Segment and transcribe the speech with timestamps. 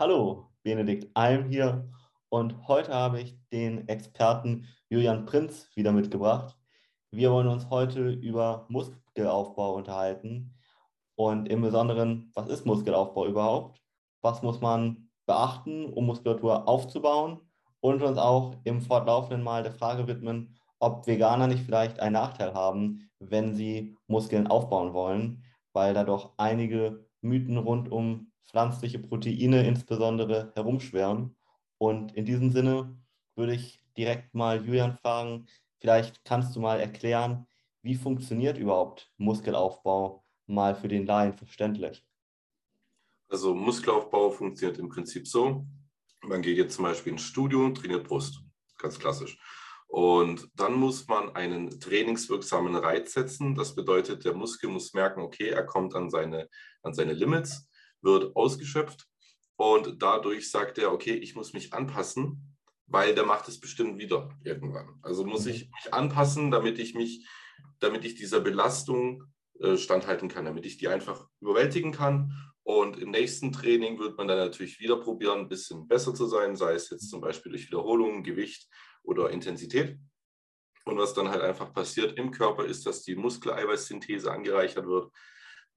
[0.00, 1.90] Hallo, Benedikt Alm hier
[2.28, 6.56] und heute habe ich den Experten Julian Prinz wieder mitgebracht.
[7.10, 10.54] Wir wollen uns heute über Muskelaufbau unterhalten
[11.16, 13.82] und im Besonderen, was ist Muskelaufbau überhaupt?
[14.22, 17.40] Was muss man beachten, um Muskulatur aufzubauen?
[17.80, 22.54] Und uns auch im fortlaufenden Mal der Frage widmen, ob Veganer nicht vielleicht einen Nachteil
[22.54, 25.42] haben, wenn sie Muskeln aufbauen wollen,
[25.72, 31.36] weil da doch einige Mythen rund um pflanzliche Proteine insbesondere herumschwärmen.
[31.78, 32.98] Und in diesem Sinne
[33.36, 35.46] würde ich direkt mal Julian fragen,
[35.80, 37.46] vielleicht kannst du mal erklären,
[37.82, 42.04] wie funktioniert überhaupt Muskelaufbau mal für den Laien verständlich?
[43.28, 45.66] Also Muskelaufbau funktioniert im Prinzip so,
[46.22, 48.40] man geht jetzt zum Beispiel ins Studio, trainiert Brust,
[48.78, 49.38] ganz klassisch.
[49.86, 53.54] Und dann muss man einen trainingswirksamen Reiz setzen.
[53.54, 56.48] Das bedeutet, der Muskel muss merken, okay, er kommt an seine,
[56.82, 57.67] an seine Limits
[58.02, 59.06] wird ausgeschöpft
[59.56, 64.30] und dadurch sagt er, okay, ich muss mich anpassen, weil der macht es bestimmt wieder
[64.44, 64.98] irgendwann.
[65.02, 65.50] Also muss mhm.
[65.50, 67.28] ich mich anpassen, damit ich mich,
[67.80, 69.24] damit ich dieser Belastung
[69.60, 72.32] äh, standhalten kann, damit ich die einfach überwältigen kann.
[72.62, 76.54] Und im nächsten Training wird man dann natürlich wieder probieren, ein bisschen besser zu sein,
[76.54, 78.68] sei es jetzt zum Beispiel durch Wiederholungen, Gewicht
[79.02, 79.98] oder Intensität.
[80.84, 85.10] Und was dann halt einfach passiert im Körper ist, dass die Muskeleiweißsynthese angereichert wird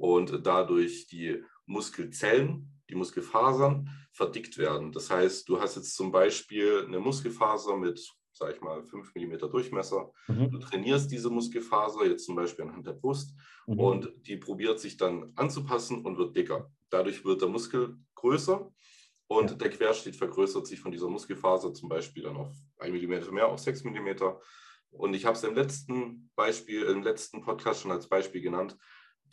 [0.02, 4.92] und dadurch die Muskelzellen, die Muskelfasern verdickt werden.
[4.92, 9.38] Das heißt, du hast jetzt zum Beispiel eine Muskelfaser mit, sag ich mal, 5 mm
[9.52, 10.12] Durchmesser.
[10.28, 10.50] Mhm.
[10.50, 13.36] Du trainierst diese Muskelfaser jetzt zum Beispiel anhand der Brust
[13.68, 13.80] mhm.
[13.80, 16.72] und die probiert sich dann anzupassen und wird dicker.
[16.90, 18.72] Dadurch wird der Muskel größer
[19.28, 19.56] und ja.
[19.56, 23.60] der Querschnitt vergrößert sich von dieser Muskelfaser zum Beispiel dann auf 1 mm mehr, auf
[23.60, 24.10] 6 mm.
[24.94, 28.76] Und ich habe es im letzten Beispiel, im letzten Podcast schon als Beispiel genannt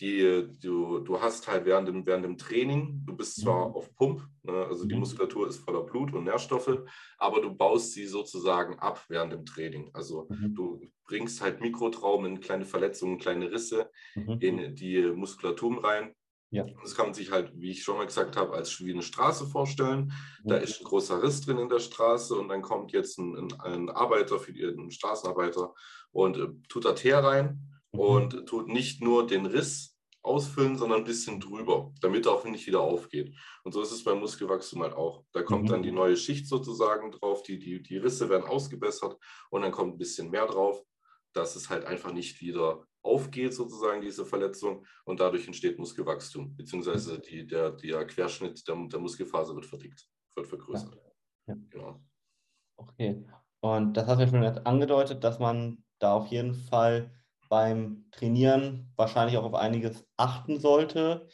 [0.00, 3.74] die, du, du hast halt während dem, während dem Training, du bist zwar mhm.
[3.74, 5.00] auf Pump, ne, also die mhm.
[5.00, 6.84] Muskulatur ist voller Blut und Nährstoffe,
[7.18, 9.90] aber du baust sie sozusagen ab während dem Training.
[9.94, 10.54] Also mhm.
[10.54, 14.38] du bringst halt Mikrotraumen, kleine Verletzungen, kleine Risse mhm.
[14.40, 16.14] in die Muskulatur rein.
[16.50, 16.64] Ja.
[16.82, 19.46] Das kann man sich halt, wie ich schon mal gesagt habe, als wie eine Straße
[19.46, 20.12] vorstellen.
[20.44, 20.62] Da mhm.
[20.62, 24.38] ist ein großer Riss drin in der Straße und dann kommt jetzt ein, ein, Arbeiter,
[24.38, 25.74] für die, ein Straßenarbeiter
[26.10, 27.60] und äh, tut da Teer rein.
[27.98, 32.66] Und tut nicht nur den Riss ausfüllen, sondern ein bisschen drüber, damit er auch nicht
[32.66, 33.34] wieder aufgeht.
[33.64, 35.24] Und so ist es beim Muskelwachstum halt auch.
[35.32, 35.68] Da kommt mhm.
[35.68, 39.16] dann die neue Schicht sozusagen drauf, die, die, die Risse werden ausgebessert
[39.50, 40.82] und dann kommt ein bisschen mehr drauf,
[41.32, 47.14] dass es halt einfach nicht wieder aufgeht, sozusagen diese Verletzung und dadurch entsteht Muskelwachstum, beziehungsweise
[47.14, 47.22] mhm.
[47.22, 50.94] die, der, der Querschnitt der, der Muskelfaser wird verdickt, wird vergrößert.
[50.94, 51.54] Ja.
[51.54, 51.60] Ja.
[51.70, 52.00] Genau.
[52.76, 53.24] Okay,
[53.60, 57.17] und das hast du ja schon angedeutet, dass man da auf jeden Fall
[57.48, 61.26] beim Trainieren wahrscheinlich auch auf einiges achten sollte.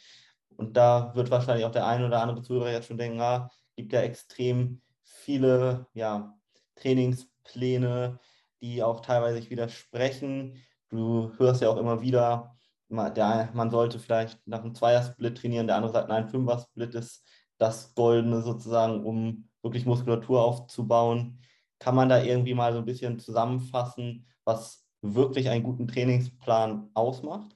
[0.57, 3.93] Und da wird wahrscheinlich auch der eine oder andere Zuhörer jetzt schon denken, ah, gibt
[3.93, 6.33] ja extrem viele ja,
[6.75, 8.19] Trainingspläne,
[8.61, 10.61] die auch teilweise widersprechen.
[10.89, 12.55] Du hörst ja auch immer wieder,
[12.89, 17.25] der, man sollte vielleicht nach einem Zweiersplit trainieren, der andere sagt, nein, Fünfer-Split ist
[17.57, 21.39] das Goldene sozusagen, um wirklich Muskulatur aufzubauen.
[21.79, 27.55] Kann man da irgendwie mal so ein bisschen zusammenfassen, was wirklich einen guten Trainingsplan ausmacht?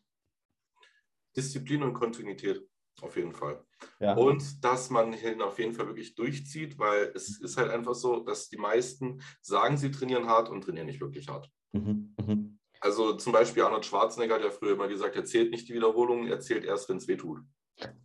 [1.36, 2.62] Disziplin und Kontinuität
[3.02, 3.64] auf jeden Fall.
[4.00, 4.14] Ja.
[4.16, 8.20] Und dass man ihn auf jeden Fall wirklich durchzieht, weil es ist halt einfach so,
[8.20, 11.50] dass die meisten sagen, sie trainieren hart und trainieren nicht wirklich hart.
[11.72, 12.14] Mhm.
[12.20, 12.60] Mhm.
[12.82, 16.28] Also zum Beispiel Arnold Schwarzenegger hat ja früher immer gesagt, er zählt nicht die Wiederholungen,
[16.28, 17.40] er zählt erst, wenn es weh tut.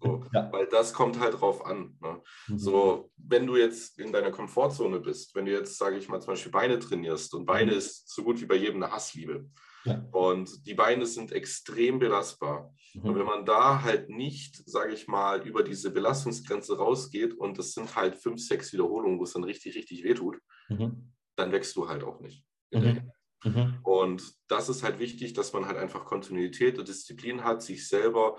[0.00, 0.52] So, ja.
[0.52, 1.96] Weil das kommt halt drauf an.
[2.00, 2.20] Ne?
[2.48, 2.58] Mhm.
[2.58, 6.32] So, wenn du jetzt in deiner Komfortzone bist, wenn du jetzt, sage ich mal, zum
[6.32, 7.78] Beispiel Beine trainierst und Beine mhm.
[7.78, 9.46] ist so gut wie bei jedem eine Hassliebe.
[9.84, 10.06] Ja.
[10.12, 12.74] Und die Beine sind extrem belastbar.
[12.94, 13.02] Mhm.
[13.02, 17.72] Und wenn man da halt nicht, sage ich mal, über diese Belastungsgrenze rausgeht und das
[17.72, 21.12] sind halt fünf, sechs Wiederholungen, wo es dann richtig, richtig wehtut, mhm.
[21.36, 22.44] dann wächst du halt auch nicht.
[22.72, 23.10] Mhm.
[23.44, 23.78] mhm.
[23.82, 28.38] Und das ist halt wichtig, dass man halt einfach Kontinuität und Disziplin hat, sich selber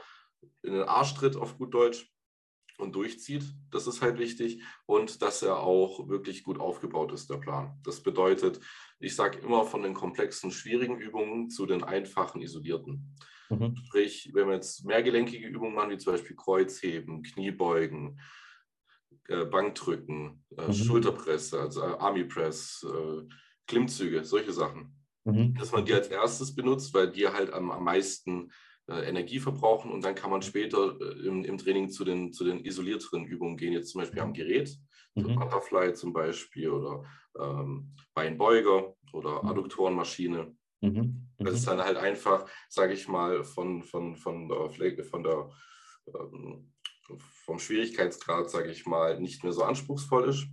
[0.64, 2.12] in den Arsch tritt auf gut Deutsch
[2.78, 3.44] und durchzieht.
[3.72, 4.62] Das ist halt wichtig.
[4.86, 7.80] Und dass er auch wirklich gut aufgebaut ist, der Plan.
[7.84, 8.60] Das bedeutet,
[9.00, 13.16] ich sage immer von den komplexen, schwierigen Übungen zu den einfachen, isolierten.
[13.50, 13.76] Mhm.
[13.76, 18.20] Sprich, wenn wir jetzt mehrgelenkige Übungen machen, wie zum Beispiel Kreuzheben, Kniebeugen,
[19.28, 20.74] äh, Bankdrücken, äh, mhm.
[20.74, 23.22] Schulterpresse, also äh, Army Press, äh,
[23.68, 24.96] Klimmzüge, solche Sachen.
[25.24, 25.56] Mhm.
[25.56, 28.54] Dass man die als erstes benutzt, weil die halt am, am meisten äh,
[28.88, 32.64] Energie verbrauchen und dann kann man später äh, im, im, Training zu den, zu den
[32.64, 34.78] isolierteren Übungen gehen, jetzt zum Beispiel am Gerät,
[35.16, 35.36] mhm.
[35.36, 37.04] Butterfly zum Beispiel oder
[37.40, 39.50] ähm, Beinbeuger oder mhm.
[39.50, 40.56] Adduktorenmaschine.
[40.82, 41.30] Mhm.
[41.40, 41.72] Das ist mhm.
[41.72, 45.50] dann halt einfach, sage ich mal, von, von, von der, Pflege, von der
[46.08, 46.72] ähm,
[47.46, 50.48] vom Schwierigkeitsgrad, sage ich mal, nicht mehr so anspruchsvoll ist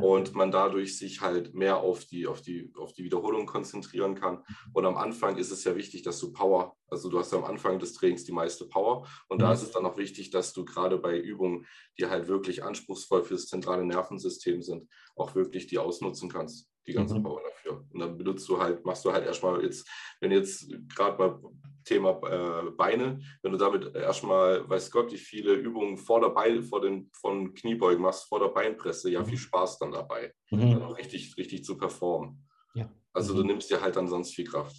[0.00, 4.36] und man dadurch sich halt mehr auf die, auf, die, auf die Wiederholung konzentrieren kann.
[4.36, 4.70] Mhm.
[4.72, 7.78] Und am Anfang ist es ja wichtig, dass du Power, also du hast am Anfang
[7.78, 9.42] des Trainings die meiste Power und mhm.
[9.42, 11.66] da ist es dann auch wichtig, dass du gerade bei Übungen,
[11.98, 16.92] die halt wirklich anspruchsvoll für das zentrale Nervensystem sind, auch wirklich die ausnutzen kannst die
[16.92, 17.22] ganze mhm.
[17.22, 17.84] Power dafür.
[17.90, 19.88] Und dann benutzt du halt, machst du halt erstmal jetzt,
[20.20, 21.40] wenn jetzt gerade mal
[21.84, 26.62] Thema äh, Beine, wenn du damit erstmal, weiß Gott, wie viele Übungen vor der Bein,
[26.62, 29.38] vor den von Kniebeugen machst, vor der Beinpresse, ja, viel mhm.
[29.38, 30.72] Spaß dann dabei, mhm.
[30.72, 32.48] dann auch richtig, richtig zu performen.
[32.74, 32.92] Ja.
[33.12, 33.38] Also mhm.
[33.38, 34.76] du nimmst dir halt dann sonst viel Kraft.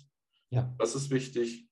[0.49, 0.73] Ja.
[0.77, 1.67] Das ist wichtig.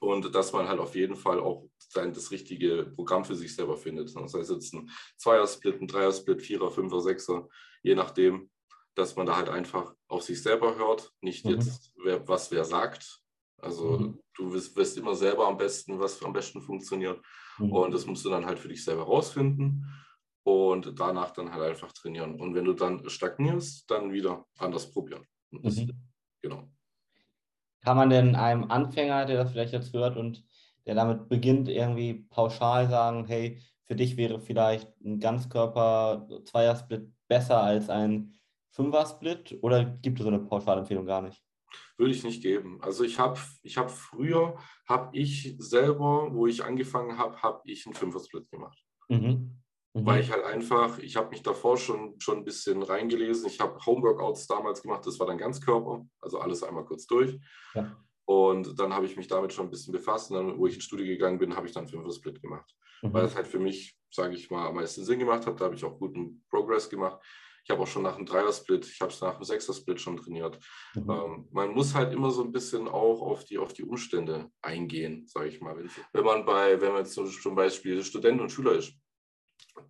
[0.00, 3.76] Und dass man halt auf jeden Fall auch sein, das richtige Programm für sich selber
[3.76, 4.14] findet.
[4.14, 7.48] Das heißt jetzt ein Zweier-Split, ein Dreier-Split, Vierer, Fünfer, Sechser,
[7.82, 8.50] je nachdem,
[8.98, 11.52] dass man da halt einfach auf sich selber hört, nicht mhm.
[11.52, 13.20] jetzt, wer, was wer sagt.
[13.60, 14.20] Also mhm.
[14.34, 17.20] du wirst, wirst, immer selber am besten, was am besten funktioniert.
[17.58, 17.72] Mhm.
[17.72, 19.86] Und das musst du dann halt für dich selber rausfinden
[20.42, 22.40] und danach dann halt einfach trainieren.
[22.40, 25.24] Und wenn du dann stagnierst, dann wieder anders probieren.
[25.50, 25.92] Das, mhm.
[26.42, 26.68] genau.
[27.80, 30.44] Kann man denn einem Anfänger, der das vielleicht jetzt hört und
[30.86, 37.88] der damit beginnt, irgendwie pauschal sagen, hey, für dich wäre vielleicht ein Ganzkörper-Zweiersplit besser als
[37.90, 38.37] ein
[38.78, 41.42] Fünfer-Split oder gibt es so eine Pauschalempfehlung gar nicht?
[41.96, 42.78] Würde ich nicht geben.
[42.80, 44.56] Also ich habe ich hab früher,
[44.88, 48.78] habe ich selber, wo ich angefangen habe, habe ich einen Fünfer-Split gemacht.
[49.08, 49.58] Mhm.
[49.94, 50.06] Mhm.
[50.06, 53.48] Weil ich halt einfach, ich habe mich davor schon, schon ein bisschen reingelesen.
[53.48, 57.36] Ich habe Homeworkouts damals gemacht, das war dann Ganzkörper, also alles einmal kurz durch.
[57.74, 57.96] Ja.
[58.26, 60.30] Und dann habe ich mich damit schon ein bisschen befasst.
[60.30, 62.70] Und dann, wo ich ins Studio gegangen bin, habe ich dann Fünfer-Split gemacht.
[63.02, 63.12] Mhm.
[63.12, 65.60] Weil es halt für mich, sage ich mal, am meisten Sinn gemacht hat.
[65.60, 67.20] Da habe ich auch guten Progress gemacht.
[67.68, 70.58] Ich habe auch schon nach einem Dreier-Split, ich habe es nach einem Sechser-Split schon trainiert.
[70.94, 71.10] Mhm.
[71.10, 75.26] Ähm, man muss halt immer so ein bisschen auch auf die, auf die Umstände eingehen,
[75.26, 75.76] sage ich mal.
[76.14, 78.94] Wenn man bei, wenn man zum Beispiel Student und Schüler ist,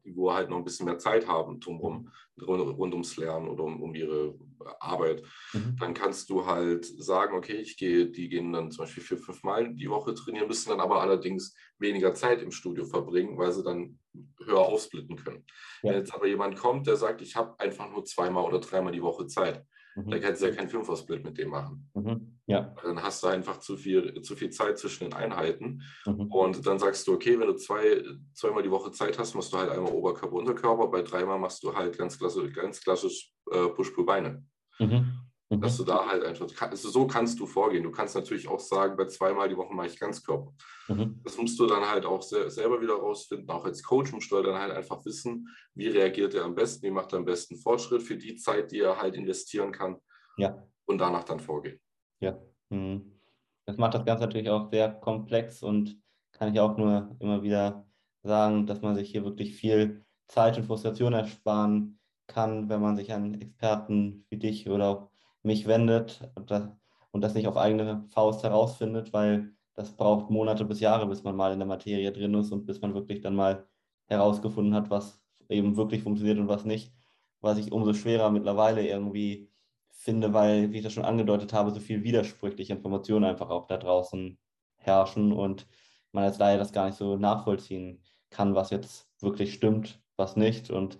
[0.04, 3.82] wo halt noch ein bisschen mehr Zeit haben drumherum, rund, rund ums Lernen oder um,
[3.82, 4.34] um ihre
[4.80, 5.76] Arbeit, mhm.
[5.78, 9.42] dann kannst du halt sagen, okay, ich gehe, die gehen dann zum Beispiel vier, fünf
[9.42, 13.62] Mal die Woche trainieren, müssen dann aber allerdings weniger Zeit im Studio verbringen, weil sie
[13.62, 13.98] dann
[14.44, 15.44] höher aufsplitten können.
[15.82, 15.90] Ja.
[15.90, 19.02] Wenn jetzt aber jemand kommt, der sagt, ich habe einfach nur zweimal oder dreimal die
[19.02, 19.64] Woche Zeit,
[20.04, 20.10] Mhm.
[20.10, 21.90] Da kannst du ja keinen Fünfer-Split mit dem machen.
[21.94, 22.38] Mhm.
[22.46, 22.74] Ja.
[22.82, 25.82] Dann hast du einfach zu viel, zu viel Zeit zwischen den Einheiten.
[26.06, 26.26] Mhm.
[26.30, 28.02] Und dann sagst du, okay, wenn du zwei,
[28.32, 30.88] zweimal die Woche Zeit hast, machst du halt einmal Oberkörper, Unterkörper.
[30.88, 34.44] Bei dreimal machst du halt ganz klassisch, ganz klassisch äh, Push-Pull-Beine.
[34.78, 35.27] Mhm.
[35.50, 35.62] Mhm.
[35.62, 37.82] Dass du da halt einfach, also so kannst du vorgehen.
[37.82, 40.52] Du kannst natürlich auch sagen, bei zweimal die Woche mache ich Ganzkörper.
[40.88, 41.20] Mhm.
[41.24, 43.48] Das musst du dann halt auch se selber wieder rausfinden.
[43.48, 46.90] Auch als Coach musst du dann halt einfach wissen, wie reagiert er am besten, wie
[46.90, 49.96] macht er am besten Fortschritt für die Zeit, die er halt investieren kann.
[50.36, 50.62] Ja.
[50.84, 51.80] Und danach dann vorgehen.
[52.20, 52.38] Ja.
[52.68, 53.18] Mhm.
[53.64, 55.98] Das macht das Ganze natürlich auch sehr komplex und
[56.32, 57.86] kann ich auch nur immer wieder
[58.22, 63.12] sagen, dass man sich hier wirklich viel Zeit und Frustration ersparen kann, wenn man sich
[63.12, 65.10] an Experten wie dich oder auch
[65.42, 71.06] mich wendet und das, nicht auf eigene Faust herausfindet, weil das braucht Monate bis Jahre,
[71.06, 73.66] bis man mal in der Materie drin ist und bis man wirklich dann mal
[74.06, 76.92] herausgefunden hat, was eben wirklich funktioniert und was nicht.
[77.40, 79.50] Was ich umso schwerer mittlerweile irgendwie
[79.90, 83.76] finde, weil, wie ich das schon angedeutet habe, so viel widersprüchliche Informationen einfach auch da
[83.76, 84.38] draußen
[84.76, 85.66] herrschen und
[86.12, 90.70] man jetzt leider das gar nicht so nachvollziehen kann, was jetzt wirklich stimmt, was nicht.
[90.70, 90.98] Und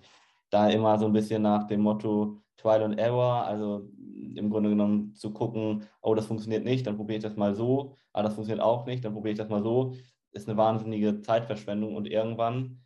[0.50, 3.88] da immer so ein bisschen nach dem Motto, Trial and Error, also
[4.34, 7.96] im Grunde genommen zu gucken, oh, das funktioniert nicht, dann probiere ich das mal so,
[8.12, 9.94] aber das funktioniert auch nicht, dann probiere ich das mal so,
[10.32, 12.80] ist eine wahnsinnige Zeitverschwendung und irgendwann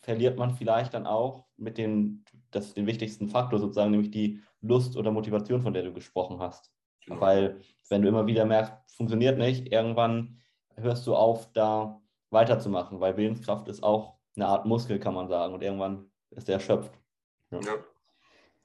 [0.00, 4.96] verliert man vielleicht dann auch mit dem, das den wichtigsten Faktor sozusagen, nämlich die Lust
[4.96, 6.70] oder Motivation, von der du gesprochen hast.
[7.04, 7.20] Genau.
[7.20, 10.38] Weil wenn du immer wieder merkst, funktioniert nicht, irgendwann
[10.76, 15.54] hörst du auf, da weiterzumachen, weil Willenskraft ist auch eine Art Muskel, kann man sagen,
[15.54, 16.92] und irgendwann ist der erschöpft.
[17.50, 17.60] Ja.
[17.60, 17.74] ja.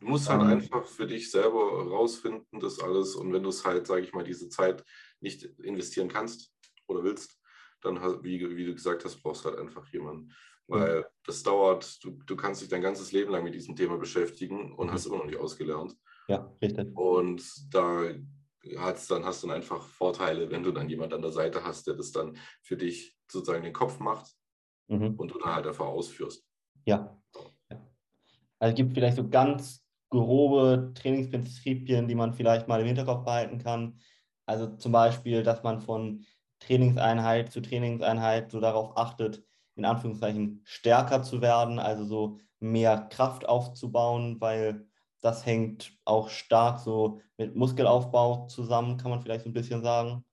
[0.02, 3.16] Du musst halt ähm, einfach für dich selber rausfinden, das alles.
[3.16, 4.84] Und wenn du es halt, sage ich mal, diese Zeit
[5.20, 6.52] nicht investieren kannst
[6.88, 7.40] oder willst,
[7.82, 10.34] dann, wie, wie du gesagt hast, brauchst du halt einfach jemanden.
[10.66, 14.74] Weil das dauert, du, du kannst dich dein ganzes Leben lang mit diesem Thema beschäftigen
[14.74, 14.92] und mhm.
[14.92, 15.96] hast immer noch nicht ausgelernt.
[16.28, 16.98] Ja, richtig.
[16.98, 18.12] Und da
[18.78, 21.86] hat's dann, hast du dann einfach Vorteile, wenn du dann jemand an der Seite hast,
[21.86, 24.32] der das dann für dich sozusagen den Kopf macht
[24.88, 25.14] mhm.
[25.16, 26.44] und du dann halt einfach ausführst.
[26.86, 27.22] Ja.
[27.70, 27.92] ja.
[28.60, 33.60] Also es gibt vielleicht so ganz grobe Trainingsprinzipien, die man vielleicht mal im Hinterkopf behalten
[33.60, 34.00] kann.
[34.46, 36.26] Also zum Beispiel, dass man von
[36.60, 39.44] Trainingseinheit zu Trainingseinheit so darauf achtet,
[39.76, 44.88] in Anführungszeichen stärker zu werden, also so mehr Kraft aufzubauen, weil
[45.22, 50.26] das hängt auch stark so mit Muskelaufbau zusammen, kann man vielleicht so ein bisschen sagen.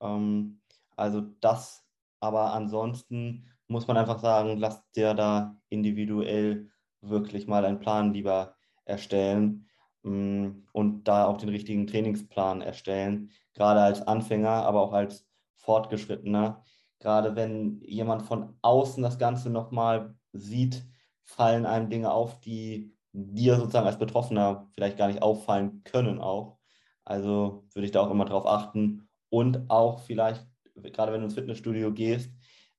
[0.00, 0.62] Ähm,
[0.96, 1.86] also das,
[2.20, 6.70] aber ansonsten muss man einfach sagen, lasst dir da individuell
[7.02, 8.55] wirklich mal einen Plan lieber
[8.86, 9.66] erstellen
[10.02, 16.64] mm, und da auch den richtigen Trainingsplan erstellen, gerade als Anfänger, aber auch als Fortgeschrittener.
[16.98, 20.86] Gerade wenn jemand von außen das Ganze nochmal sieht,
[21.24, 26.58] fallen einem Dinge auf, die dir sozusagen als Betroffener vielleicht gar nicht auffallen können auch.
[27.04, 31.34] Also würde ich da auch immer drauf achten und auch vielleicht, gerade wenn du ins
[31.34, 32.30] Fitnessstudio gehst,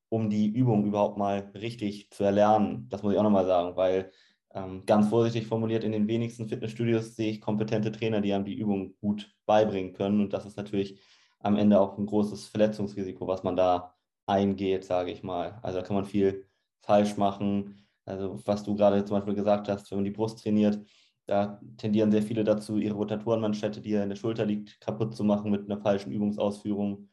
[0.10, 2.88] um die Übung überhaupt mal richtig zu erlernen.
[2.90, 4.12] Das muss ich auch nochmal sagen, weil
[4.86, 8.96] ganz vorsichtig formuliert, in den wenigsten Fitnessstudios sehe ich kompetente Trainer, die einem die Übung
[9.02, 10.22] gut beibringen können.
[10.22, 11.00] Und das ist natürlich
[11.40, 13.94] am Ende auch ein großes Verletzungsrisiko, was man da
[14.26, 15.60] eingeht, sage ich mal.
[15.62, 16.48] Also da kann man viel
[16.82, 17.88] falsch machen.
[18.06, 20.80] Also was du gerade zum Beispiel gesagt hast, wenn man die Brust trainiert,
[21.26, 25.26] da tendieren sehr viele dazu, ihre Rotatorenmanschette, die ja in der Schulter liegt, kaputt zu
[25.26, 27.10] machen mit einer falschen Übungsausführung.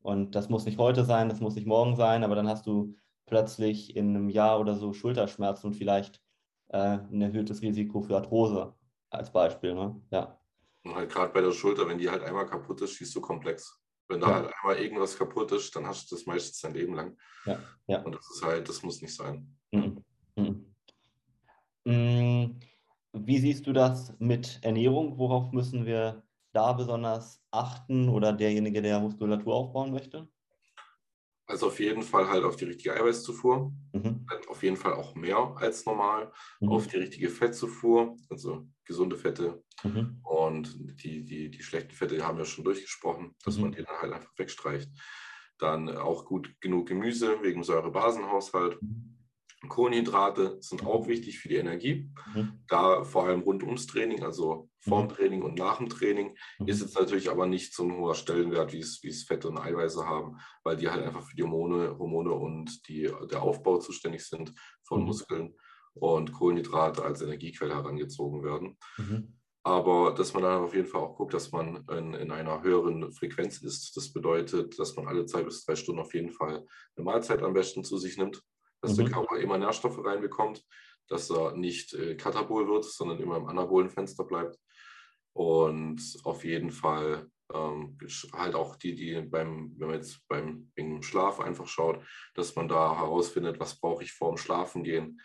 [0.00, 2.94] Und das muss nicht heute sein, das muss nicht morgen sein, aber dann hast du
[3.26, 6.22] plötzlich in einem Jahr oder so Schulterschmerzen und vielleicht
[6.68, 8.74] äh, ein erhöhtes Risiko für Arthrose
[9.10, 9.74] als Beispiel.
[9.74, 10.00] Ne?
[10.10, 10.38] Ja.
[10.84, 13.82] Und halt gerade bei der Schulter, wenn die halt einmal kaputt ist, schießt du komplex.
[14.08, 14.34] Wenn da ja.
[14.36, 17.16] halt einmal irgendwas kaputt ist, dann hast du das meistens dein Leben lang.
[17.44, 17.58] Ja.
[17.86, 18.02] Ja.
[18.02, 19.54] Und das ist halt, das muss nicht sein.
[19.72, 20.04] Mhm.
[20.36, 20.74] Mhm.
[21.84, 22.60] Mm,
[23.12, 25.18] wie siehst du das mit Ernährung?
[25.18, 26.22] Worauf müssen wir
[26.52, 30.28] da besonders achten oder derjenige, der Muskulatur aufbauen möchte?
[31.48, 34.26] Also auf jeden Fall halt auf die richtige Eiweißzufuhr, mhm.
[34.48, 36.68] auf jeden Fall auch mehr als normal, mhm.
[36.68, 40.20] auf die richtige Fettzufuhr, also gesunde Fette mhm.
[40.22, 43.76] und die, die, die schlechten Fette haben wir schon durchgesprochen, dass man mhm.
[43.76, 44.90] die dann halt einfach wegstreicht.
[45.56, 48.80] Dann auch gut genug Gemüse wegen Säurebasenhaushalt.
[48.82, 49.17] Mhm.
[49.66, 52.10] Kohlenhydrate sind auch wichtig für die Energie.
[52.32, 52.60] Mhm.
[52.68, 55.08] Da vor allem rund ums Training, also vorm mhm.
[55.08, 56.68] Training und nach dem Training, mhm.
[56.68, 59.58] ist jetzt natürlich aber nicht so ein hoher Stellenwert, wie es, wie es Fette und
[59.58, 64.24] Eiweiße haben, weil die halt einfach für die Hormone, Hormone und die, der Aufbau zuständig
[64.24, 64.52] sind
[64.84, 65.06] von mhm.
[65.06, 65.54] Muskeln
[65.94, 68.78] und Kohlenhydrate als Energiequelle herangezogen werden.
[68.96, 69.34] Mhm.
[69.64, 73.12] Aber dass man dann auf jeden Fall auch guckt, dass man in, in, einer höheren
[73.12, 73.96] Frequenz ist.
[73.96, 76.64] Das bedeutet, dass man alle zwei bis drei Stunden auf jeden Fall
[76.96, 78.40] eine Mahlzeit am besten zu sich nimmt
[78.80, 79.04] dass mhm.
[79.04, 80.62] der Körper immer Nährstoffe reinbekommt,
[81.08, 84.58] dass er nicht äh, katabol wird, sondern immer im anabolen Fenster bleibt.
[85.32, 87.96] Und auf jeden Fall ähm,
[88.32, 92.04] halt auch die, die beim, wenn man jetzt beim, beim Schlaf einfach schaut,
[92.34, 95.20] dass man da herausfindet, was brauche ich vorm Schlafen gehen.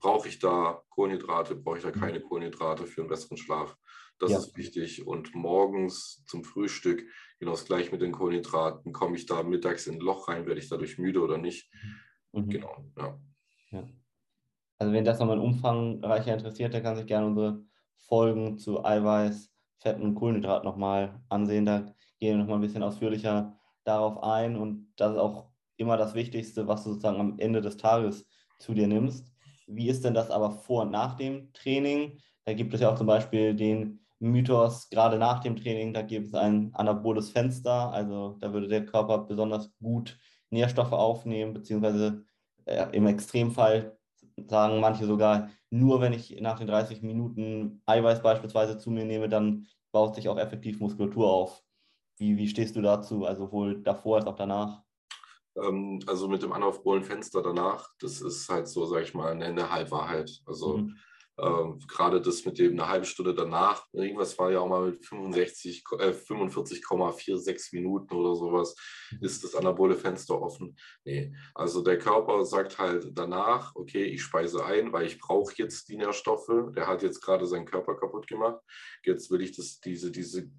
[0.00, 2.24] Brauche ich da Kohlenhydrate, brauche ich da keine mhm.
[2.24, 3.76] Kohlenhydrate für einen besseren Schlaf?
[4.18, 4.38] Das ja.
[4.38, 5.06] ist wichtig.
[5.06, 7.04] Und morgens zum Frühstück,
[7.38, 10.60] genau das gleiche mit den Kohlenhydraten, komme ich da mittags in ein Loch rein, werde
[10.60, 11.70] ich dadurch müde oder nicht?
[12.32, 12.50] Mhm.
[12.50, 13.18] Genau, ja.
[13.72, 13.84] ja.
[14.78, 17.64] Also wenn das nochmal umfangreicher interessiert, der kann sich gerne unsere
[17.96, 21.66] Folgen zu Eiweiß, Fetten und Kohlenhydraten nochmal ansehen.
[21.66, 21.80] Da
[22.18, 26.66] gehen wir nochmal ein bisschen ausführlicher darauf ein und das ist auch immer das Wichtigste,
[26.68, 28.26] was du sozusagen am Ende des Tages
[28.58, 29.32] zu dir nimmst.
[29.66, 32.18] Wie ist denn das aber vor und nach dem Training?
[32.44, 36.28] Da gibt es ja auch zum Beispiel den Mythos, gerade nach dem Training, da gibt
[36.28, 40.18] es ein anaboles Fenster, also da würde der Körper besonders gut
[40.50, 42.24] Nährstoffe aufnehmen, beziehungsweise
[42.64, 43.98] äh, im Extremfall
[44.48, 49.28] sagen manche sogar, nur wenn ich nach den 30 Minuten Eiweiß beispielsweise zu mir nehme,
[49.28, 51.62] dann baut sich auch effektiv Muskulatur auf.
[52.18, 54.82] Wie, wie stehst du dazu, also sowohl davor als auch danach?
[55.56, 59.70] Ähm, also mit dem anaufrohlen Fenster danach, das ist halt so, sag ich mal, eine
[59.70, 60.30] Halbwahrheit.
[60.46, 60.96] Also mhm.
[61.42, 65.04] Ähm, gerade das mit dem eine halbe Stunde danach, irgendwas war ja auch mal mit
[65.04, 68.76] 65, äh, 45,46 Minuten oder sowas,
[69.10, 69.18] mhm.
[69.22, 70.76] ist das anabole Fenster offen.
[71.04, 75.88] Nee, also der Körper sagt halt danach, okay, ich speise ein, weil ich brauche jetzt
[75.88, 76.50] die Nährstoffe.
[76.76, 78.60] Der hat jetzt gerade seinen Körper kaputt gemacht.
[79.04, 80.50] Jetzt will ich das, diese, diese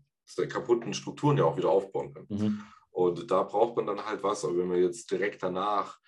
[0.47, 2.27] kaputten Strukturen ja auch wieder aufbauen können.
[2.29, 2.63] Mhm.
[2.91, 4.43] Und da braucht man dann halt was.
[4.43, 6.00] Aber wenn man jetzt direkt danach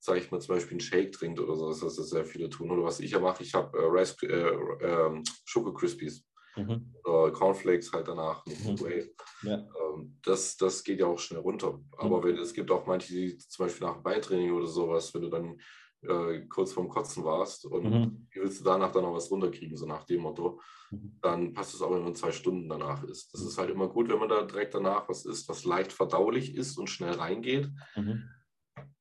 [0.00, 2.70] sage ich mal, zum Beispiel einen Shake trinkt oder so, das ist sehr viele tun.
[2.70, 6.26] Oder was ich ja mache, ich habe äh, Rice, äh, äh, Schoko Crispies
[6.56, 6.94] mhm.
[7.04, 8.80] oder Cornflakes halt danach mit mhm.
[8.80, 9.14] Whey.
[9.42, 9.58] Ja.
[9.58, 11.78] Ähm, das, das geht ja auch schnell runter.
[11.98, 12.24] Aber mhm.
[12.24, 15.28] wenn, es gibt auch manche, die zum Beispiel nach dem Beintraining oder sowas, wenn du
[15.28, 15.60] dann
[16.02, 18.28] äh, kurz vorm Kotzen warst und mhm.
[18.32, 21.18] willst du danach dann noch was runterkriegen, so nach dem Motto, mhm.
[21.20, 23.34] dann passt es auch, wenn man zwei Stunden danach ist.
[23.34, 26.54] Das ist halt immer gut, wenn man da direkt danach was isst, was leicht verdaulich
[26.54, 27.68] ist und schnell reingeht.
[27.96, 28.30] Mhm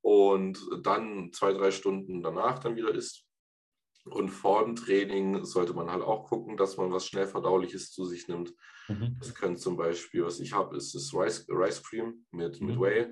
[0.10, 3.28] und dann zwei, drei Stunden danach dann wieder isst.
[4.06, 8.06] Und vor dem Training sollte man halt auch gucken, dass man was schnell verdauliches zu
[8.06, 8.52] sich nimmt.
[8.88, 9.18] Mhm.
[9.20, 12.68] Das können zum Beispiel, was ich habe, ist das Rice, Rice Cream mit, mhm.
[12.68, 13.08] mit Whey.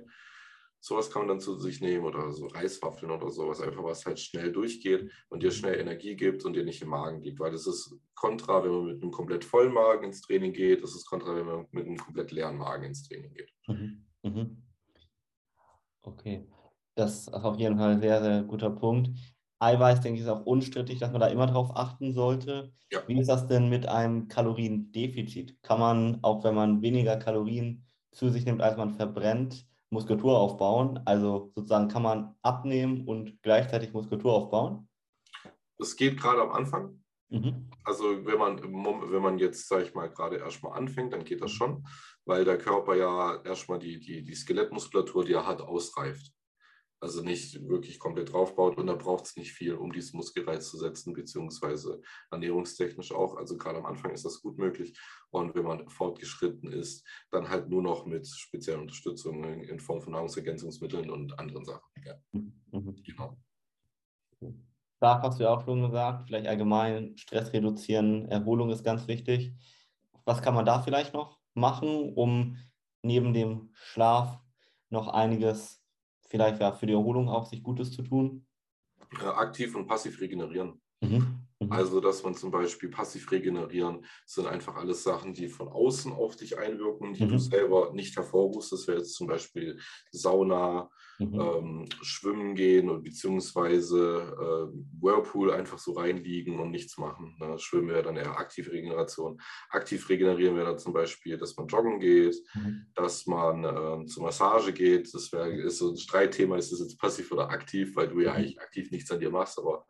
[0.79, 4.19] Sowas kann man dann zu sich nehmen oder so Reiswaffeln oder sowas, einfach was halt
[4.19, 7.39] schnell durchgeht und dir schnell Energie gibt und dir nicht im Magen liegt.
[7.39, 10.81] Weil das ist kontra, wenn man mit einem komplett vollen Magen ins Training geht.
[10.81, 13.53] Das ist kontra, wenn man mit einem komplett leeren Magen ins Training geht.
[13.67, 14.03] Mhm.
[14.23, 14.63] Mhm.
[16.01, 16.47] Okay.
[16.97, 19.11] Das ist auf jeden Fall ein sehr, sehr guter Punkt.
[19.59, 22.73] Eiweiß, denke ich, ist auch unstrittig, dass man da immer drauf achten sollte.
[22.91, 23.07] Ja.
[23.07, 25.61] Wie ist das denn mit einem Kaloriendefizit?
[25.61, 30.99] Kann man, auch wenn man weniger Kalorien zu sich nimmt, als man verbrennt, Muskulatur aufbauen?
[31.05, 34.89] Also sozusagen kann man abnehmen und gleichzeitig Muskulatur aufbauen?
[35.77, 37.03] Das geht gerade am Anfang.
[37.29, 37.69] Mhm.
[37.83, 41.51] Also wenn man, wenn man jetzt, sage ich mal, gerade erstmal anfängt, dann geht das
[41.51, 41.85] schon,
[42.25, 46.31] weil der Körper ja erstmal die, die, die Skelettmuskulatur, die er hat, ausreift.
[46.99, 50.77] Also nicht wirklich komplett draufbaut und da braucht es nicht viel, um diesen Muskelreiz zu
[50.77, 52.01] setzen, beziehungsweise
[52.31, 53.35] ernährungstechnisch auch.
[53.35, 54.97] Also gerade am Anfang ist das gut möglich.
[55.29, 60.13] Und wenn man fortgeschritten ist, dann halt nur noch mit speziellen Unterstützung in Form von
[60.13, 61.87] Nahrungsergänzungsmitteln und anderen Sachen.
[62.03, 62.15] Ja.
[62.31, 63.03] Mhm.
[63.03, 63.37] Genau.
[64.97, 69.53] Schlaf hast du ja auch schon gesagt, vielleicht allgemein Stress reduzieren, Erholung ist ganz wichtig.
[70.25, 72.57] Was kann man da vielleicht noch machen, um
[73.03, 74.39] neben dem Schlaf
[74.89, 75.83] noch einiges
[76.27, 78.45] vielleicht ja, für die Erholung auch sich Gutes zu tun?
[79.21, 80.81] Aktiv und passiv regenerieren.
[81.01, 81.36] Mhm.
[81.67, 81.71] Mhm.
[81.71, 86.35] Also, dass man zum Beispiel passiv regenerieren, sind einfach alles Sachen, die von außen auf
[86.35, 87.29] dich einwirken, die mhm.
[87.29, 88.71] du selber nicht hervorrufst.
[88.71, 89.79] Das wäre jetzt zum Beispiel
[90.11, 91.39] Sauna, mhm.
[91.39, 94.33] ähm, Schwimmen gehen und beziehungsweise
[94.71, 97.35] äh, Whirlpool einfach so reinliegen und nichts machen.
[97.39, 97.57] Ne?
[97.59, 99.39] Schwimmen wäre dann eher aktive Regeneration.
[99.69, 102.87] Aktiv regenerieren wäre dann zum Beispiel, dass man joggen geht, mhm.
[102.95, 105.13] dass man äh, zur Massage geht.
[105.13, 108.37] Das wäre so ein Streitthema, ist das jetzt passiv oder aktiv, weil du ja mhm.
[108.37, 109.85] eigentlich aktiv nichts an dir machst, aber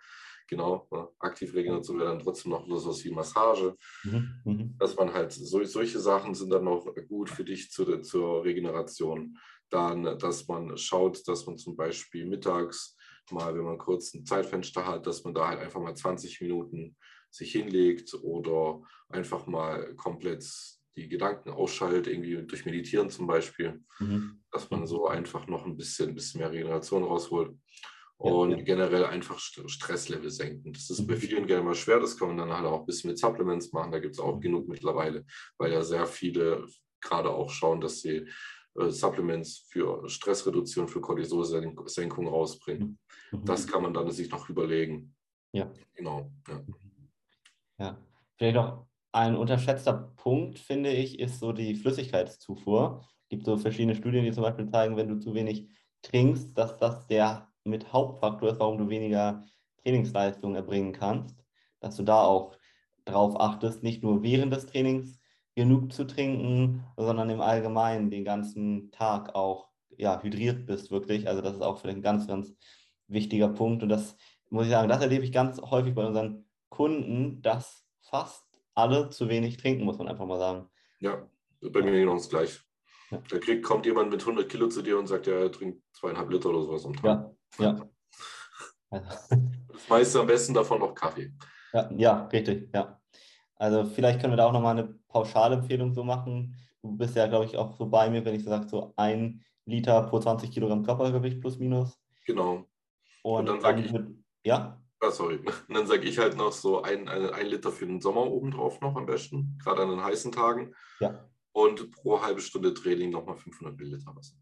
[0.47, 1.07] genau, ne?
[1.19, 3.75] Aktivregeneration wäre dann trotzdem noch so was wie Massage.
[4.03, 4.77] Mhm, mhm.
[4.77, 9.37] Dass man halt, so, solche Sachen sind dann noch gut für dich zu, zur Regeneration.
[9.69, 12.95] Dann, dass man schaut, dass man zum Beispiel mittags
[13.31, 16.95] mal, wenn man kurz ein Zeitfenster hat, dass man da halt einfach mal 20 Minuten
[17.29, 20.45] sich hinlegt oder einfach mal komplett
[20.95, 24.41] die Gedanken ausschaltet, irgendwie durch Meditieren zum Beispiel, mhm.
[24.51, 27.55] dass man so einfach noch ein bisschen, ein bisschen mehr Regeneration rausholt
[28.17, 28.63] und ja, ja.
[28.63, 30.73] generell einfach Stresslevel senken.
[30.73, 31.19] Das ist bei mhm.
[31.19, 33.91] vielen gerne mal schwer, das kann man dann halt auch ein bisschen mit Supplements machen,
[33.91, 34.41] da gibt es auch mhm.
[34.41, 35.25] genug mittlerweile,
[35.57, 36.65] weil ja sehr viele
[37.01, 38.27] gerade auch schauen, dass sie
[38.75, 42.99] äh, Supplements für Stressreduktion, für Cortisolsenkung rausbringen.
[43.31, 43.45] Mhm.
[43.45, 45.15] Das kann man dann sich noch überlegen.
[45.53, 45.71] Ja.
[45.93, 46.31] Genau.
[46.47, 46.63] Ja.
[47.79, 47.97] ja.
[48.37, 53.03] Vielleicht auch ein unterschätzter Punkt, finde ich, ist so die Flüssigkeitszufuhr.
[53.23, 55.69] Es gibt so verschiedene Studien, die zum Beispiel zeigen, wenn du zu wenig
[56.03, 59.45] trinkst, dass das der mit Hauptfaktor ist, warum du weniger
[59.83, 61.35] Trainingsleistung erbringen kannst,
[61.79, 62.57] dass du da auch
[63.05, 65.19] drauf achtest, nicht nur während des Trainings
[65.55, 71.27] genug zu trinken, sondern im Allgemeinen den ganzen Tag auch ja, hydriert bist, wirklich.
[71.27, 72.53] Also das ist auch vielleicht ein ganz, ganz
[73.07, 73.83] wichtiger Punkt.
[73.83, 74.15] Und das
[74.49, 79.29] muss ich sagen, das erlebe ich ganz häufig bei unseren Kunden, dass fast alle zu
[79.29, 80.69] wenig trinken, muss man einfach mal sagen.
[80.99, 81.27] Ja,
[81.61, 82.61] bei mir genau das gleich.
[83.09, 83.21] Ja.
[83.29, 86.29] Da kriegt, kommt jemand mit 100 Kilo zu dir und sagt, ja, er trinkt zweieinhalb
[86.29, 87.03] Liter oder sowas am Tag.
[87.05, 87.89] Ja, ja.
[88.89, 91.33] Das meiste am besten davon noch Kaffee.
[91.73, 92.99] Ja, ja, richtig, ja.
[93.55, 96.55] Also vielleicht können wir da auch nochmal eine Pauschalempfehlung so machen.
[96.81, 99.43] Du bist ja, glaube ich, auch so bei mir, wenn ich so sage, so ein
[99.65, 101.99] Liter pro 20 Kilogramm Körpergewicht plus minus.
[102.25, 102.65] Genau.
[103.23, 103.93] Und, Und dann sage ich,
[104.43, 104.81] ja.
[104.99, 105.37] Ah, sorry.
[105.37, 108.79] Und dann sage ich halt noch so ein, ein, ein Liter für den Sommer obendrauf
[108.81, 110.73] noch am besten, gerade an den heißen Tagen.
[110.99, 111.29] Ja.
[111.51, 114.35] Und pro halbe Stunde Training nochmal 500 Milliliter Wasser.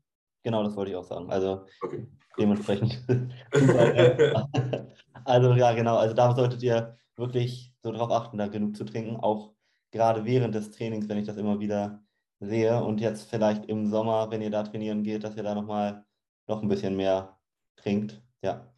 [0.46, 1.32] Genau, das wollte ich auch sagen.
[1.32, 2.06] Also okay,
[2.38, 3.04] dementsprechend.
[5.26, 5.98] also ja, genau.
[5.98, 9.56] Also da solltet ihr wirklich so darauf achten, da genug zu trinken, auch
[9.90, 12.04] gerade während des Trainings, wenn ich das immer wieder
[12.40, 12.84] sehe.
[12.84, 16.06] Und jetzt vielleicht im Sommer, wenn ihr da trainieren geht, dass ihr da nochmal
[16.46, 17.40] noch ein bisschen mehr
[17.76, 18.22] trinkt.
[18.44, 18.72] Ja,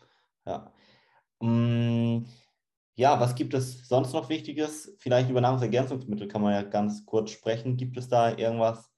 [0.46, 0.72] ja.
[1.42, 2.28] Mm,
[2.96, 4.96] ja, was gibt es sonst noch Wichtiges?
[5.00, 7.76] Vielleicht über Nahrungsergänzungsmittel kann man ja ganz kurz sprechen.
[7.76, 8.90] Gibt es da irgendwas,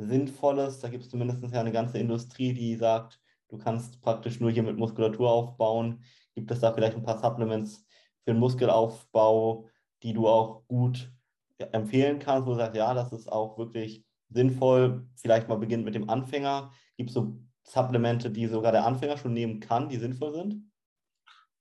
[0.00, 0.80] Sinnvolles.
[0.80, 4.62] Da gibt es zumindest ja eine ganze Industrie, die sagt, du kannst praktisch nur hier
[4.62, 6.02] mit Muskulatur aufbauen.
[6.34, 7.86] Gibt es da vielleicht ein paar Supplements
[8.24, 9.68] für den Muskelaufbau,
[10.02, 11.12] die du auch gut
[11.58, 15.06] empfehlen kannst, wo du sagst, ja, das ist auch wirklich sinnvoll.
[15.16, 16.72] Vielleicht mal beginnen mit dem Anfänger.
[16.96, 20.70] Gibt es so Supplemente, die sogar der Anfänger schon nehmen kann, die sinnvoll sind?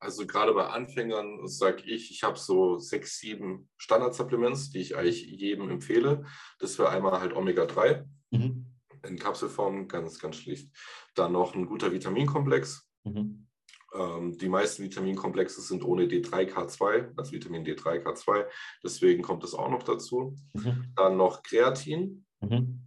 [0.01, 5.25] Also gerade bei Anfängern sage ich, ich habe so sechs, sieben Standard-Supplements, die ich eigentlich
[5.25, 6.23] jedem empfehle.
[6.59, 8.65] Das wäre einmal halt Omega-3 mhm.
[9.07, 10.69] in Kapselform, ganz, ganz schlicht.
[11.15, 12.87] Dann noch ein guter Vitaminkomplex.
[13.03, 13.47] Mhm.
[13.93, 18.45] Ähm, die meisten Vitaminkomplexe sind ohne D3K2, also Vitamin D3K2.
[18.83, 20.35] Deswegen kommt das auch noch dazu.
[20.53, 20.93] Mhm.
[20.95, 22.85] Dann noch Kreatin, mhm.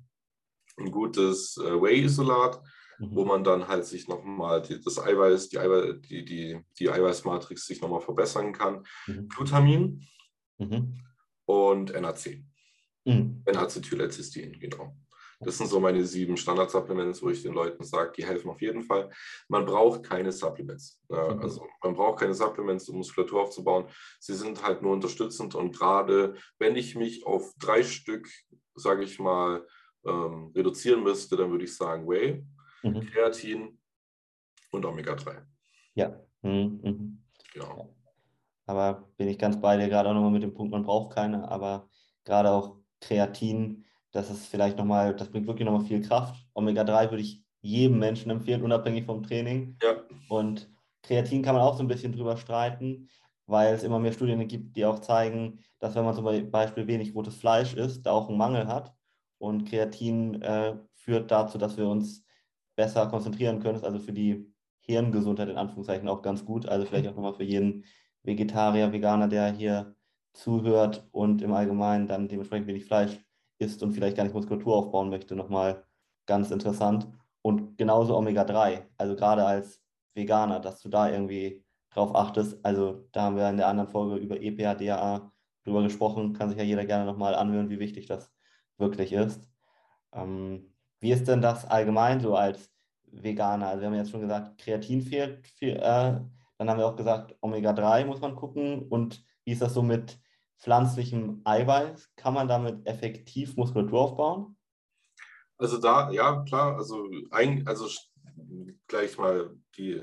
[0.77, 2.63] ein gutes äh, Whey-Isolat
[3.11, 3.29] wo mhm.
[3.29, 8.01] man dann halt sich nochmal das Eiweiß, die, Eiweiß, die, die, die Eiweißmatrix sich nochmal
[8.01, 8.85] verbessern kann.
[9.07, 9.29] Mhm.
[9.29, 10.07] Glutamin
[10.59, 11.01] mhm.
[11.45, 12.45] und NAC.
[13.05, 13.43] Mhm.
[13.45, 14.97] N-Acetylcystein, genau.
[15.45, 18.83] Das sind so meine sieben Standard-Supplements, wo ich den Leuten sage, die helfen auf jeden
[18.83, 19.11] Fall.
[19.49, 21.01] Man braucht keine Supplements.
[21.09, 21.41] Ja, mhm.
[21.41, 23.87] also man braucht keine Supplements, um Muskulatur aufzubauen.
[24.21, 28.29] Sie sind halt nur unterstützend und gerade wenn ich mich auf drei Stück,
[28.75, 29.67] sage ich mal,
[30.07, 32.45] ähm, reduzieren müsste, dann würde ich sagen Whey,
[32.83, 33.01] mhm.
[33.07, 33.79] Kreatin
[34.71, 35.43] und Omega-3.
[35.95, 36.21] Ja.
[36.43, 36.81] Mhm.
[36.83, 37.19] mhm.
[37.53, 37.95] Genau.
[38.67, 41.49] Aber bin ich ganz bei dir, gerade auch nochmal mit dem Punkt, man braucht keine,
[41.51, 41.89] aber
[42.25, 46.47] gerade auch Kreatin, das ist vielleicht nochmal, das bringt wirklich nochmal viel Kraft.
[46.55, 49.77] Omega-3 würde ich jedem Menschen empfehlen, unabhängig vom Training.
[49.83, 50.03] Ja.
[50.29, 50.71] Und
[51.03, 53.09] Kreatin kann man auch so ein bisschen drüber streiten,
[53.47, 57.15] weil es immer mehr Studien gibt, die auch zeigen, dass wenn man zum Beispiel wenig
[57.15, 58.95] rotes Fleisch isst, da auch einen Mangel hat.
[59.39, 62.25] Und Kreatin äh, führt dazu, dass wir uns
[62.77, 63.83] besser konzentrieren können.
[63.83, 66.67] Also für die Hirngesundheit in Anführungszeichen auch ganz gut.
[66.67, 67.85] Also vielleicht auch nochmal für jeden
[68.23, 69.97] Vegetarier, Veganer, der hier
[70.33, 73.19] zuhört und im Allgemeinen dann dementsprechend wenig Fleisch
[73.63, 75.85] isst und vielleicht gar nicht Muskulatur aufbauen möchte, nochmal
[76.27, 77.09] ganz interessant.
[77.43, 79.81] Und genauso Omega-3, also gerade als
[80.15, 82.65] Veganer, dass du da irgendwie drauf achtest.
[82.65, 85.33] Also da haben wir in der anderen Folge über EPA, DHA
[85.65, 88.31] drüber gesprochen, kann sich ja jeder gerne nochmal anhören, wie wichtig das
[88.79, 89.49] wirklich ist.
[90.13, 92.71] Ähm, wie ist denn das allgemein so als
[93.07, 93.69] Veganer?
[93.69, 96.21] Also wir haben jetzt schon gesagt, Kreatin fehlt, viel, äh,
[96.59, 98.89] dann haben wir auch gesagt, Omega-3 muss man gucken.
[98.89, 100.19] Und wie ist das so mit
[100.63, 102.11] pflanzlichem Eiweiß?
[102.17, 104.57] Kann man damit effektiv Muskulatur aufbauen?
[105.59, 107.89] Also da, ja, klar, also, ein, also
[108.87, 110.01] gleich mal die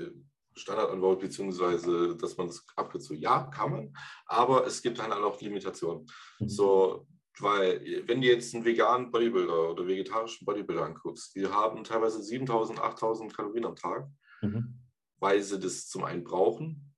[0.54, 2.64] Standardantwort, beziehungsweise dass man das
[2.98, 3.96] so ja, kann man,
[4.26, 6.06] aber es gibt dann auch Limitationen.
[6.38, 6.48] Mhm.
[6.48, 7.06] So,
[7.38, 12.80] weil wenn du jetzt einen veganen Bodybuilder oder vegetarischen Bodybuilder anguckst, die haben teilweise 7000,
[12.80, 14.08] 8000 Kalorien am Tag.
[14.42, 14.80] Mhm
[15.20, 16.89] weil sie das zum einen brauchen,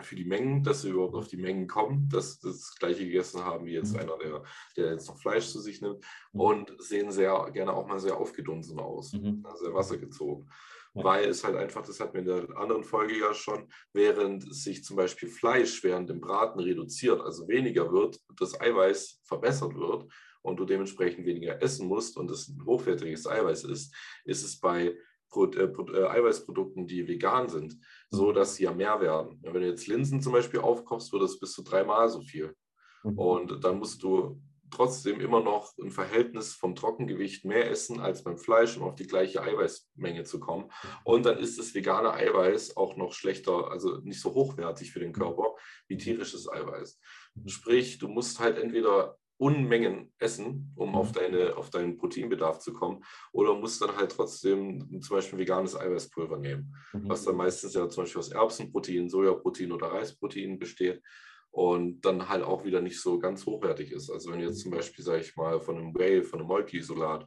[0.00, 3.44] für die Mengen, dass sie überhaupt auf die Mengen kommen, dass sie das gleiche gegessen
[3.44, 4.00] haben wie jetzt mhm.
[4.00, 4.42] einer, der,
[4.76, 6.40] der jetzt noch Fleisch zu sich nimmt mhm.
[6.40, 9.44] und sehen sehr gerne auch mal sehr aufgedunsen aus, mhm.
[9.60, 10.50] sehr wassergezogen.
[10.94, 11.04] Ja.
[11.04, 14.84] Weil es halt einfach, das hatten wir in der anderen Folge ja schon, während sich
[14.84, 20.06] zum Beispiel Fleisch während dem Braten reduziert, also weniger wird, das Eiweiß verbessert wird
[20.42, 24.94] und du dementsprechend weniger essen musst und es ein hochwertiges Eiweiß ist, ist es bei
[25.34, 27.78] äh, äh, Eiweißprodukten, die vegan sind,
[28.12, 28.34] so mhm.
[28.34, 29.38] dass sie ja mehr werden.
[29.42, 32.54] Wenn du jetzt Linsen zum Beispiel aufkochst, wird das bis zu dreimal so viel.
[33.02, 33.18] Mhm.
[33.18, 38.38] Und dann musst du trotzdem immer noch ein Verhältnis vom Trockengewicht mehr essen als beim
[38.38, 40.70] Fleisch, um auf die gleiche Eiweißmenge zu kommen.
[41.04, 45.12] Und dann ist das vegane Eiweiß auch noch schlechter, also nicht so hochwertig für den
[45.12, 45.54] Körper
[45.88, 46.98] wie tierisches Eiweiß.
[47.34, 47.48] Mhm.
[47.48, 51.14] Sprich, du musst halt entweder Unmengen essen, um auf, mhm.
[51.14, 53.02] deine, auf deinen Proteinbedarf zu kommen.
[53.32, 57.08] Oder musst dann halt trotzdem zum Beispiel veganes Eiweißpulver nehmen, mhm.
[57.08, 61.02] was dann meistens ja zum Beispiel aus Erbsenprotein, Sojaprotein oder Reisprotein besteht
[61.50, 64.10] und dann halt auch wieder nicht so ganz hochwertig ist.
[64.10, 64.76] Also wenn du jetzt zum mhm.
[64.76, 67.26] Beispiel, sage ich mal, von einem Whey, von einem Molki-Isolat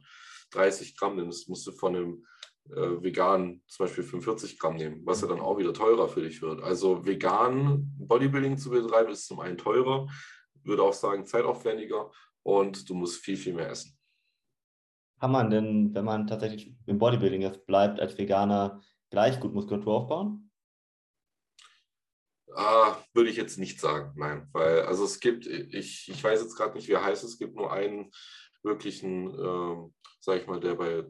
[0.52, 2.26] 30 Gramm nimmst, musst du von einem
[2.70, 6.40] äh, vegan zum Beispiel 45 Gramm nehmen, was ja dann auch wieder teurer für dich
[6.40, 6.62] wird.
[6.62, 10.08] Also vegan Bodybuilding zu betreiben ist zum einen teurer,
[10.66, 12.10] würde auch sagen, zeitaufwendiger
[12.42, 13.96] und du musst viel, viel mehr essen.
[15.18, 19.94] Kann man denn, wenn man tatsächlich im Bodybuilding jetzt bleibt, als Veganer gleich gut Muskulatur
[19.94, 20.50] aufbauen?
[22.54, 24.48] Ah, würde ich jetzt nicht sagen, nein.
[24.52, 27.54] Weil, also es gibt, ich, ich weiß jetzt gerade nicht, wie er heißt, es gibt
[27.56, 28.10] nur einen
[28.62, 31.04] wirklichen, äh, sag ich mal, der bei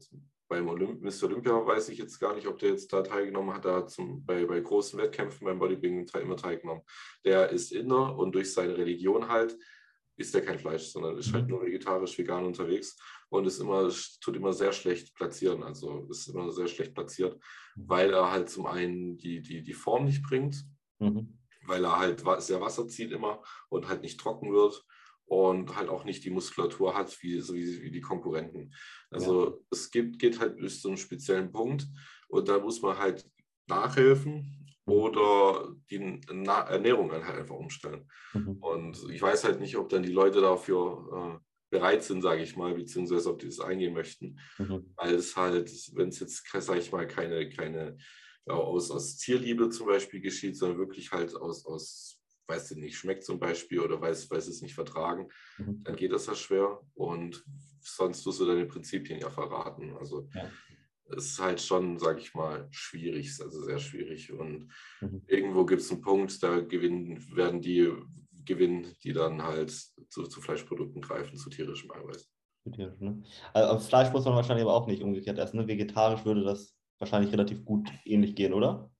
[0.48, 1.24] beim Olymp Mr.
[1.24, 3.64] Olympia weiß ich jetzt gar nicht, ob der jetzt da teilgenommen hat.
[3.64, 6.82] Da zum, bei, bei großen Wettkämpfen beim Bodybuilding immer teilgenommen.
[7.24, 9.56] Der ist inner und durch seine Religion halt
[10.16, 12.96] isst er kein Fleisch, sondern ist halt nur vegetarisch, vegan unterwegs
[13.28, 15.62] und ist immer, tut immer sehr schlecht platzieren.
[15.62, 17.38] Also ist immer sehr schlecht platziert,
[17.74, 20.64] weil er halt zum einen die, die, die Form nicht bringt,
[20.98, 21.38] mhm.
[21.66, 24.84] weil er halt sehr Wasser zieht immer und halt nicht trocken wird
[25.26, 28.72] und halt auch nicht die Muskulatur hat wie, so wie, wie die Konkurrenten.
[29.10, 29.56] Also ja.
[29.70, 31.86] es gibt, geht halt bis zu einem speziellen Punkt
[32.28, 33.28] und da muss man halt
[33.68, 34.92] nachhelfen mhm.
[34.92, 38.08] oder die Na Ernährung halt einfach umstellen.
[38.34, 38.56] Mhm.
[38.60, 42.56] Und ich weiß halt nicht, ob dann die Leute dafür äh, bereit sind, sage ich
[42.56, 44.38] mal, beziehungsweise ob die das eingehen möchten.
[44.58, 44.92] Mhm.
[44.96, 47.96] Weil es halt, wenn es jetzt, sage ich mal, keine, keine
[48.46, 52.15] aus, aus Tierliebe zum Beispiel geschieht, sondern wirklich halt aus, aus
[52.48, 55.28] weiß es nicht, schmeckt zum Beispiel oder weiß, weiß es nicht vertragen,
[55.58, 55.82] mhm.
[55.84, 56.80] dann geht das ja schwer.
[56.94, 57.44] Und
[57.80, 59.96] sonst tust du deine Prinzipien ja verraten.
[59.96, 60.50] Also ja.
[61.16, 64.32] es ist halt schon, sage ich mal, schwierig, also sehr schwierig.
[64.32, 65.22] Und mhm.
[65.26, 67.92] irgendwo gibt es einen Punkt, da gewinnen, werden die
[68.44, 72.30] gewinnen, die dann halt zu, zu Fleischprodukten greifen, zu tierischem Eiweiß.
[72.72, 73.22] Tierisch, ne?
[73.52, 75.58] also Fleisch muss man wahrscheinlich aber auch nicht umgekehrt essen.
[75.58, 75.68] Ne?
[75.68, 78.90] Vegetarisch würde das wahrscheinlich relativ gut ähnlich gehen, oder?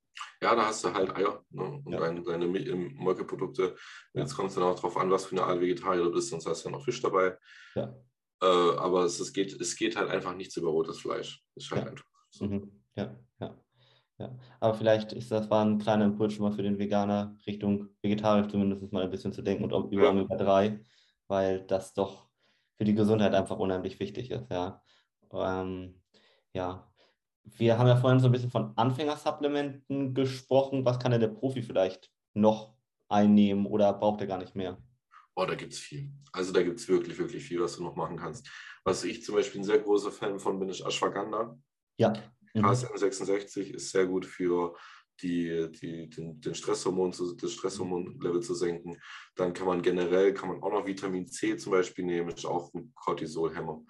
[0.42, 1.64] Ja, da hast du halt Eier ne?
[1.84, 1.98] und ja.
[2.00, 3.74] deine, deine Molkeprodukte.
[4.14, 6.46] Jetzt kommt es dann auch darauf an, was für eine Art Vegetarier du bist, sonst
[6.46, 7.36] hast du ja noch Fisch dabei.
[7.74, 7.94] Ja.
[8.42, 8.46] Äh,
[8.76, 11.42] aber es, es, geht, es geht halt einfach nichts über rotes Fleisch.
[11.54, 11.90] Ist halt Ja.
[11.90, 12.44] einfach so.
[12.44, 12.82] Mhm.
[12.96, 13.56] Ja, ja,
[14.18, 14.38] ja.
[14.60, 18.48] Aber vielleicht ist das war ein kleiner Impuls schon mal für den Veganer Richtung vegetarisch
[18.48, 20.10] zumindest mal ein bisschen zu denken und auch über Ja.
[20.10, 20.84] Omega-3,
[21.28, 22.28] weil das doch
[22.76, 24.82] für die Gesundheit einfach unheimlich wichtig ist, ja.
[25.32, 26.02] Ähm,
[26.52, 26.90] ja.
[27.54, 30.84] Wir haben ja vorhin so ein bisschen von Anfängersupplementen gesprochen.
[30.84, 32.74] Was kann denn der Profi vielleicht noch
[33.08, 34.78] einnehmen oder braucht er gar nicht mehr?
[35.36, 36.10] Oh, da gibt es viel.
[36.32, 38.48] Also da gibt es wirklich, wirklich viel, was du noch machen kannst.
[38.84, 41.58] Was ich zum Beispiel ein sehr großer Fan von bin, ist Ashwagandha.
[41.98, 42.12] Ja.
[42.54, 42.62] Mhm.
[42.62, 44.74] KSM 66 ist sehr gut für
[45.22, 48.98] die, die, den, den Stresshormon, das Stresshormonlevel zu senken.
[49.34, 52.72] Dann kann man generell, kann man auch noch Vitamin C zum Beispiel nehmen, ist auch
[52.74, 53.82] ein Cortisolhemmer.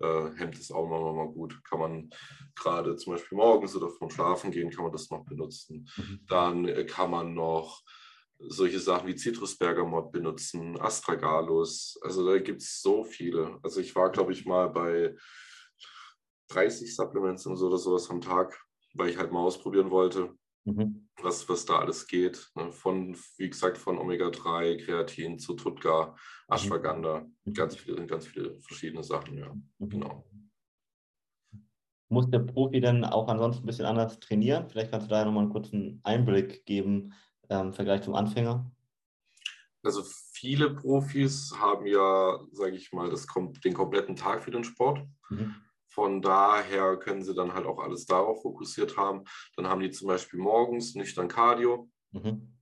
[0.00, 1.62] Äh, hemmt es auch mal gut.
[1.64, 2.10] Kann man
[2.54, 5.88] gerade zum Beispiel morgens oder vom Schlafen gehen, kann man das noch benutzen.
[5.96, 6.20] Mhm.
[6.28, 7.82] Dann äh, kann man noch
[8.38, 11.98] solche Sachen wie Citrusbergamot benutzen, Astragalus.
[12.02, 13.58] Also da gibt es so viele.
[13.62, 15.14] Also ich war, glaube ich, mal bei
[16.48, 18.58] 30 Supplements und so oder sowas am Tag,
[18.94, 20.34] weil ich halt mal ausprobieren wollte,
[20.64, 21.08] Mhm.
[21.22, 22.50] Was, was da alles geht.
[22.54, 22.70] ne?
[22.72, 26.14] Von, wie gesagt, von Omega-3, Kreatin zu Tutka,
[26.48, 27.54] Ashwagandha, Mhm.
[27.54, 29.52] ganz viele, ganz viele verschiedene Sachen, ja.
[29.78, 29.88] Mhm.
[29.88, 30.26] Genau.
[32.08, 34.68] Muss der Profi denn auch ansonsten ein bisschen anders trainieren?
[34.68, 37.12] Vielleicht kannst du da nochmal einen kurzen Einblick geben
[37.48, 38.70] ähm, im Vergleich zum Anfänger.
[39.82, 43.26] Also viele Profis haben ja, sage ich mal, das,
[43.64, 45.06] den kompletten Tag für den Sport.
[45.30, 45.54] Mhm.
[45.90, 49.24] Von daher können sie dann halt auch alles darauf fokussiert haben.
[49.56, 52.56] Dann haben die zum Beispiel morgens nüchtern Cardio Mhm.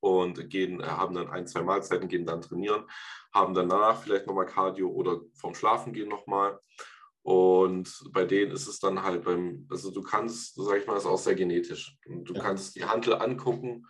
[0.00, 2.88] und gehen, äh, haben dann ein, zwei Mahlzeiten, gehen dann trainieren,
[3.32, 6.58] haben dann danach vielleicht nochmal Cardio oder vorm Schlafen gehen nochmal.
[7.22, 11.06] Und bei denen ist es dann halt beim, also du kannst, sag ich mal, ist
[11.06, 11.98] auch sehr genetisch.
[12.06, 12.40] Und Du Ja.
[12.40, 13.86] kannst die Hantel angucken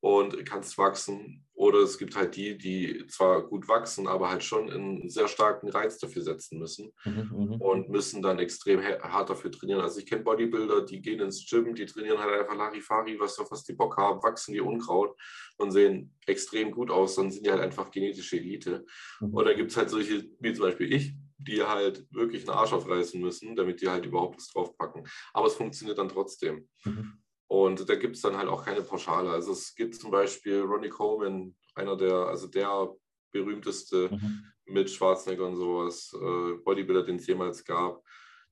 [0.00, 1.44] und kannst wachsen.
[1.54, 5.68] Oder es gibt halt die, die zwar gut wachsen, aber halt schon einen sehr starken
[5.70, 7.30] Reiz dafür setzen müssen Mhm.
[7.32, 7.52] Mhm.
[7.60, 9.80] und müssen dann extrem hart dafür trainieren.
[9.80, 13.50] Also ich kenne Bodybuilder, die gehen ins Gym, die trainieren halt einfach Larifari, was auf
[13.50, 15.16] was die Bock haben, wachsen wie Unkraut
[15.56, 18.84] und sehen extrem gut aus, dann sind die halt einfach genetische Elite.
[19.20, 19.34] Mhm.
[19.44, 23.20] Dann gibt es halt solche, wie zum Beispiel ich, die halt wirklich einen Arsch aufreißen
[23.20, 25.08] müssen, damit die halt überhaupt was draufpacken.
[25.32, 26.68] Aber es funktioniert dann trotzdem.
[26.84, 27.14] Mhm.
[27.50, 29.30] Und da gibt es dann halt auch keine Pauschale.
[29.30, 32.94] Also es gibt zum Beispiel Ronnie Coleman, einer der, also der
[33.32, 34.44] berühmteste Mhm.
[34.66, 38.02] mit Schwarzenegger und sowas, äh, Bodybuilder, den es jemals gab,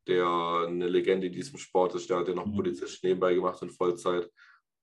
[0.07, 0.27] der
[0.69, 2.57] eine Legende in diesem Sport ist, der hat ja noch Mhm.
[2.57, 4.31] Polizist nebenbei gemacht in Vollzeit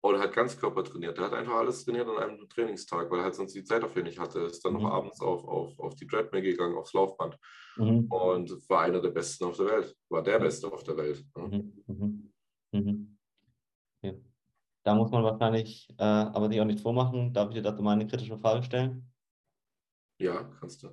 [0.02, 1.17] und hat Ganzkörper trainiert.
[1.17, 4.04] Der hat einfach alles trainiert an einem Trainingstag, weil er halt sonst die Zeit dafür
[4.04, 4.41] nicht hatte.
[4.41, 4.82] Ist dann Mhm.
[4.82, 7.38] noch abends auf, auf, auf die Treadmill gegangen, aufs Laufband
[7.78, 8.08] Mhm.
[8.12, 10.39] und war einer der Besten auf der Welt, war der Ja.
[10.39, 11.26] Beste auf der Welt.
[11.36, 11.73] ne?
[12.71, 13.12] Mhm.
[14.84, 17.34] Da muss man wahrscheinlich äh, aber sich auch nichts vormachen.
[17.34, 19.10] Darf ich dir dazu mal eine kritische Frage stellen?
[20.19, 20.89] Ja, kannst du.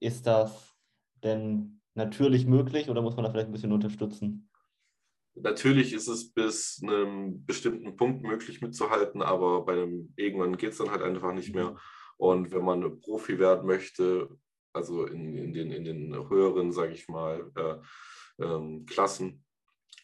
[0.00, 0.74] Ist das
[1.22, 4.48] denn natürlich möglich oder muss man da vielleicht ein bisschen unterstützen?
[5.34, 10.78] Natürlich ist es bis einem bestimmten Punkt möglich mitzuhalten, aber bei einem, irgendwann geht es
[10.78, 11.76] dann halt einfach nicht mehr.
[12.18, 14.28] Und wenn man Profi werden möchte,
[14.74, 19.44] also in, in, den, in den höheren, sage ich mal, äh, ähm, Klassen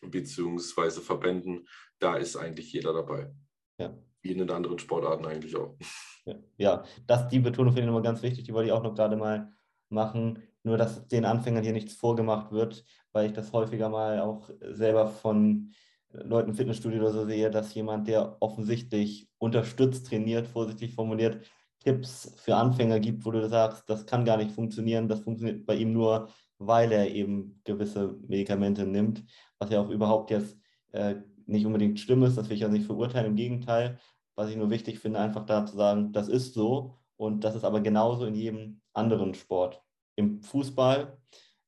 [0.00, 1.66] beziehungsweise Verbänden,
[1.98, 3.30] da ist eigentlich jeder dabei.
[3.78, 3.96] Ja.
[4.22, 5.76] Wie in den anderen Sportarten eigentlich auch.
[6.24, 8.94] Ja, ja, das, die Betonung finde ich nochmal ganz wichtig, die wollte ich auch noch
[8.94, 9.52] gerade mal
[9.88, 10.42] machen.
[10.62, 15.06] Nur, dass den Anfängern hier nichts vorgemacht wird, weil ich das häufiger mal auch selber
[15.08, 15.72] von
[16.10, 21.46] Leuten im Fitnessstudio oder so sehe, dass jemand, der offensichtlich unterstützt trainiert, vorsichtig formuliert,
[21.80, 25.74] Tipps für Anfänger gibt, wo du sagst, das kann gar nicht funktionieren, das funktioniert bei
[25.74, 29.24] ihm nur, weil er eben gewisse Medikamente nimmt,
[29.58, 30.58] was ja auch überhaupt jetzt
[30.92, 31.16] äh,
[31.48, 33.98] nicht unbedingt schlimm ist, das will ich ja nicht verurteilen, im Gegenteil,
[34.36, 37.64] was ich nur wichtig finde, einfach da zu sagen, das ist so und das ist
[37.64, 39.82] aber genauso in jedem anderen Sport.
[40.16, 41.18] Im Fußball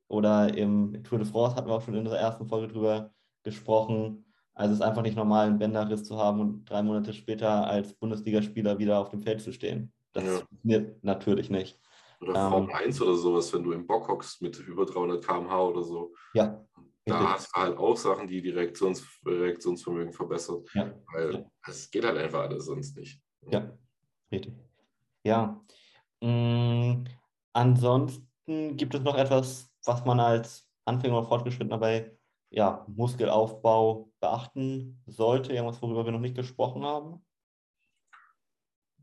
[0.08, 3.12] oder im Tour de France hatten wir auch schon in unserer ersten Folge drüber
[3.42, 4.24] gesprochen.
[4.54, 7.94] Also es ist einfach nicht normal, einen Bänderriss zu haben und drei Monate später als
[7.94, 9.92] Bundesligaspieler wieder auf dem Feld zu stehen.
[10.12, 10.38] Das Ja.
[10.40, 11.80] funktioniert natürlich nicht.
[12.20, 12.50] Oder Ähm.
[12.50, 16.12] Formel 1 oder sowas, wenn du im Bock hockst mit über 300 km/h oder so.
[16.34, 16.62] Ja,
[17.11, 20.68] Da hast du halt auch Sachen, die die Reaktions Reaktionsvermögen verbessert.
[20.75, 20.92] Ja.
[21.12, 23.20] Weil es geht halt einfach alles sonst nicht.
[23.51, 23.77] Ja,
[24.31, 24.55] richtig.
[25.25, 25.62] Ja.
[26.20, 27.05] Mm,
[27.53, 32.16] ansonsten gibt es noch etwas, was man als Anfänger oder Fortgeschrittener bei
[32.51, 35.53] ja, Muskelaufbau beachten sollte?
[35.53, 37.25] Irgendwas, worüber wir noch nicht gesprochen haben?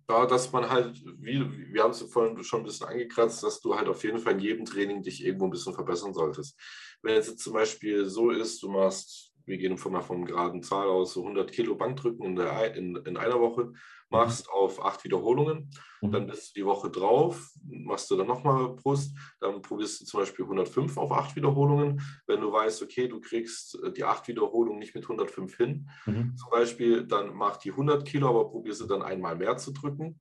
[0.07, 3.75] Da, dass man halt, wie, wir haben es vorhin schon ein bisschen angekratzt, dass du
[3.75, 6.57] halt auf jeden Fall in jedem Training dich irgendwo ein bisschen verbessern solltest.
[7.01, 10.87] Wenn es jetzt zum Beispiel so ist, du machst, wir gehen von von geraden Zahl
[10.87, 13.71] aus, so 100 Kilo Bankdrücken in, der, in, in einer Woche,
[14.09, 15.71] machst auf acht Wiederholungen.
[16.01, 16.11] Mhm.
[16.11, 20.19] Dann bist du die Woche drauf, machst du dann nochmal Brust, dann probierst du zum
[20.19, 22.01] Beispiel 105 auf acht Wiederholungen.
[22.27, 26.35] Wenn du weißt, okay, du kriegst äh, die acht Wiederholungen nicht mit 105 hin, mhm.
[26.35, 30.19] zum Beispiel, dann mach die 100 Kilo, aber probierst du dann einmal mehr zu drücken.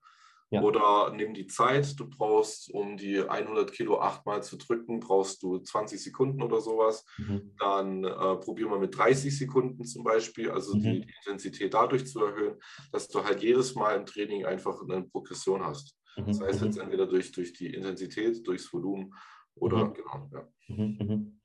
[0.51, 0.63] Ja.
[0.63, 5.59] Oder nimm die Zeit, du brauchst, um die 100 Kilo achtmal zu drücken, brauchst du
[5.59, 7.05] 20 Sekunden oder sowas.
[7.19, 7.53] Mhm.
[7.59, 10.83] Dann äh, probier mal mit 30 Sekunden zum Beispiel, also mhm.
[10.83, 12.61] die, die, Intensität dadurch zu erhöhen,
[12.93, 15.97] dass du halt jedes Mal im Training einfach eine Progression hast.
[16.17, 16.27] Mhm.
[16.27, 16.83] Das heißt jetzt mhm.
[16.83, 19.13] entweder durch, durch die Intensität, durchs Volumen
[19.57, 19.95] oder mhm.
[19.95, 20.31] genau.
[20.33, 20.49] Ja.
[20.69, 21.41] Mhm.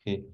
[0.00, 0.30] Okay.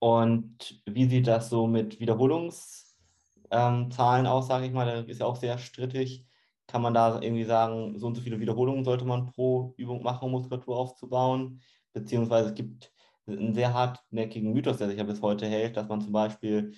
[0.00, 4.84] Und wie sieht das so mit Wiederholungszahlen ähm, aus, sage ich mal?
[4.84, 6.26] Da ist ja auch sehr strittig
[6.66, 10.26] kann man da irgendwie sagen, so und so viele Wiederholungen sollte man pro Übung machen,
[10.26, 11.60] um Muskulatur aufzubauen.
[11.92, 12.92] Beziehungsweise es gibt
[13.26, 16.72] einen sehr hartnäckigen Mythos, der sich ja bis heute hält, dass man zum Beispiel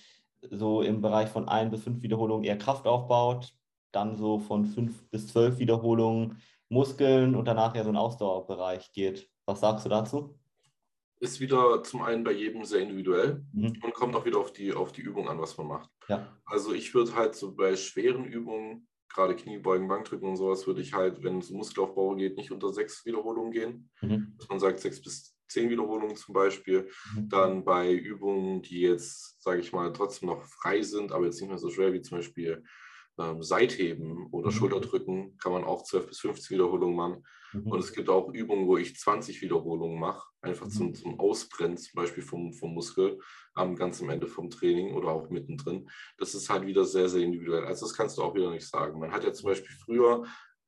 [0.51, 3.55] so im Bereich von ein bis fünf Wiederholungen eher Kraft aufbaut,
[3.93, 9.31] dann so von fünf bis zwölf Wiederholungen Muskeln und danach ja so ein Ausdauerbereich geht.
[9.47, 10.39] Was sagst du dazu?
[11.21, 13.79] Ist wieder zum einen bei jedem sehr individuell mhm.
[13.83, 15.91] und kommt auch wieder auf die, auf die Übung an, was man macht.
[16.09, 16.27] Ja.
[16.45, 20.93] Also ich würde halt so bei schweren Übungen gerade Kniebeugen, Bankdrücken und sowas, würde ich
[20.93, 23.91] halt, wenn es um Muskelaufbau geht, nicht unter sechs Wiederholungen gehen.
[24.03, 24.35] Mhm.
[24.37, 26.91] Dass man sagt, sechs bis zehn Wiederholungen zum Beispiel.
[27.15, 27.29] Mhm.
[27.29, 31.49] Dann bei Übungen, die jetzt, sage ich mal, trotzdem noch frei sind, aber jetzt nicht
[31.49, 32.65] mehr so schwer wie zum Beispiel
[33.19, 34.53] ähm, Seitheben oder mhm.
[34.53, 37.25] Schulterdrücken, kann man auch 12 bis 15 Wiederholungen machen.
[37.53, 37.67] Mhm.
[37.71, 40.71] Und es gibt auch Übungen, wo ich 20 Wiederholungen mache, einfach mhm.
[40.71, 43.21] zum, zum Ausbrennen, zum Beispiel vom, vom Muskel
[43.55, 45.89] am ganz am Ende vom Training oder auch mittendrin.
[46.19, 47.65] Das ist halt wieder sehr, sehr individuell.
[47.65, 48.99] Also das kannst du auch wieder nicht sagen.
[48.99, 50.25] Man hat ja zum Beispiel früher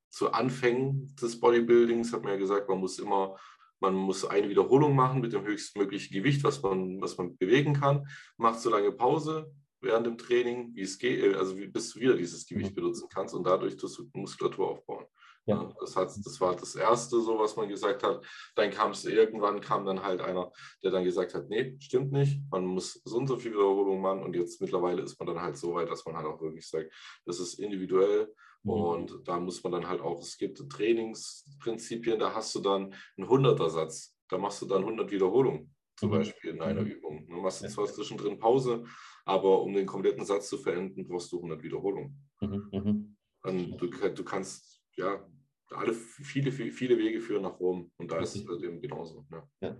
[0.08, 3.36] zu Anfängen des Bodybuildings, hat man ja gesagt, man muss immer
[3.78, 8.08] man muss eine Wiederholung machen mit dem höchstmöglichen Gewicht, was man, was man bewegen kann,
[8.38, 12.46] macht so lange Pause während dem Training, wie es geht, also bis du wieder dieses
[12.46, 12.76] Gewicht mhm.
[12.76, 15.06] benutzen kannst und dadurch tust du Muskulatur aufbauen.
[15.46, 15.72] Ja.
[15.78, 18.24] Das, hat, das war das Erste, so was man gesagt hat.
[18.56, 20.50] Dann kam es irgendwann, kam dann halt einer,
[20.82, 24.24] der dann gesagt hat, nee, stimmt nicht, man muss so und so viel Wiederholung machen
[24.24, 26.92] und jetzt mittlerweile ist man dann halt so weit, dass man halt auch wirklich sagt,
[27.26, 28.34] das ist individuell
[28.64, 28.70] mhm.
[28.70, 33.28] und da muss man dann halt auch, es gibt Trainingsprinzipien, da hast du dann einen
[33.28, 36.10] 100er Satz, da machst du dann 100 Wiederholungen zum.
[36.10, 36.88] Beispiel in einer mhm.
[36.88, 37.26] Übung.
[37.28, 38.84] Du machst zwar zwischendrin Pause,
[39.24, 42.28] aber um den kompletten Satz zu verenden, brauchst du 100 Wiederholungen.
[42.40, 42.68] Mhm.
[42.72, 43.16] mhm.
[43.78, 45.24] Du, du kannst ja
[45.70, 49.24] alle viele, viele Wege führen nach Rom und da ist es eben genauso.
[49.30, 49.48] Ja.
[49.60, 49.76] ja.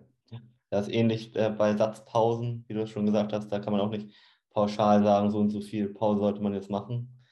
[0.70, 3.90] Das ist ähnlich äh, bei Satzpausen, wie du schon gesagt hast, da kann man auch
[3.90, 4.14] nicht
[4.50, 7.22] pauschal sagen, so und so viel Pause sollte man jetzt machen.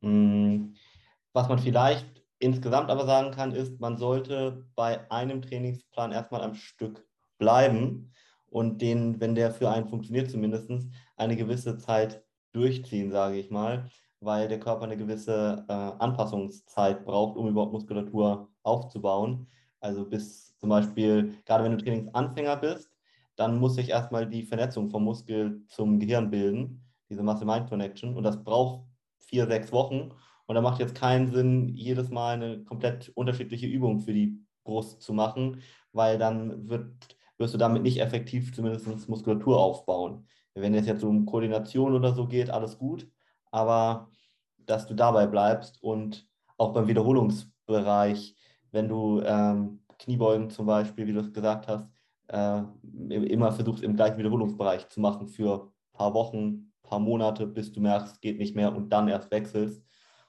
[0.00, 0.74] Hm,
[1.32, 6.54] was man vielleicht insgesamt aber sagen kann, ist, man sollte bei einem Trainingsplan erstmal am
[6.54, 7.06] Stück
[7.38, 8.12] bleiben
[8.50, 10.70] und den, wenn der für einen funktioniert zumindest,
[11.16, 13.88] eine gewisse Zeit durchziehen, sage ich mal
[14.20, 19.48] weil der Körper eine gewisse äh, Anpassungszeit braucht, um überhaupt Muskulatur aufzubauen.
[19.80, 22.90] Also bis zum Beispiel, gerade wenn du Trainingsanfänger bist,
[23.36, 28.14] dann muss sich erstmal die Vernetzung vom Muskel zum Gehirn bilden, diese Muscle-Mind-Connection.
[28.14, 28.86] Und das braucht
[29.18, 30.10] vier, sechs Wochen.
[30.46, 35.00] Und da macht jetzt keinen Sinn, jedes Mal eine komplett unterschiedliche Übung für die Brust
[35.00, 40.28] zu machen, weil dann wird, wirst du damit nicht effektiv zumindest Muskulatur aufbauen.
[40.54, 43.08] Wenn es jetzt um Koordination oder so geht, alles gut
[43.50, 44.10] aber
[44.58, 48.36] dass du dabei bleibst und auch beim Wiederholungsbereich,
[48.70, 51.90] wenn du ähm, Kniebeugen zum Beispiel, wie du es gesagt hast,
[52.28, 52.62] äh,
[53.08, 57.80] immer versuchst im gleichen Wiederholungsbereich zu machen für ein paar Wochen, paar Monate, bis du
[57.80, 59.84] merkst, es geht nicht mehr und dann erst wechselst.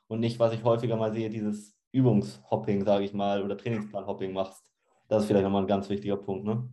[0.08, 4.64] Und nicht, was ich häufiger mal sehe, dieses Übungshopping, sage ich mal, oder Trainingsplanhopping machst.
[5.08, 6.46] Das ist vielleicht nochmal ein ganz wichtiger Punkt.
[6.46, 6.68] Ne?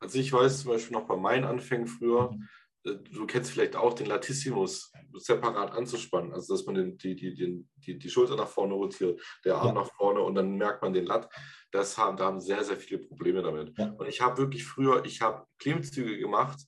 [0.00, 2.36] Also ich weiß zum Beispiel noch bei meinen Anfängen früher.
[2.84, 7.64] Äh, du kennst vielleicht auch den Latissimus separat anzuspannen, also dass man den, die, die,
[7.76, 9.82] die, die Schulter nach vorne rotiert, der Arm ja.
[9.82, 11.28] nach vorne und dann merkt man den Lat.
[11.72, 13.76] Das haben, da haben sehr, sehr viele Probleme damit.
[13.78, 13.90] Ja.
[13.92, 16.58] Und ich habe wirklich früher, ich habe Klimmzüge gemacht,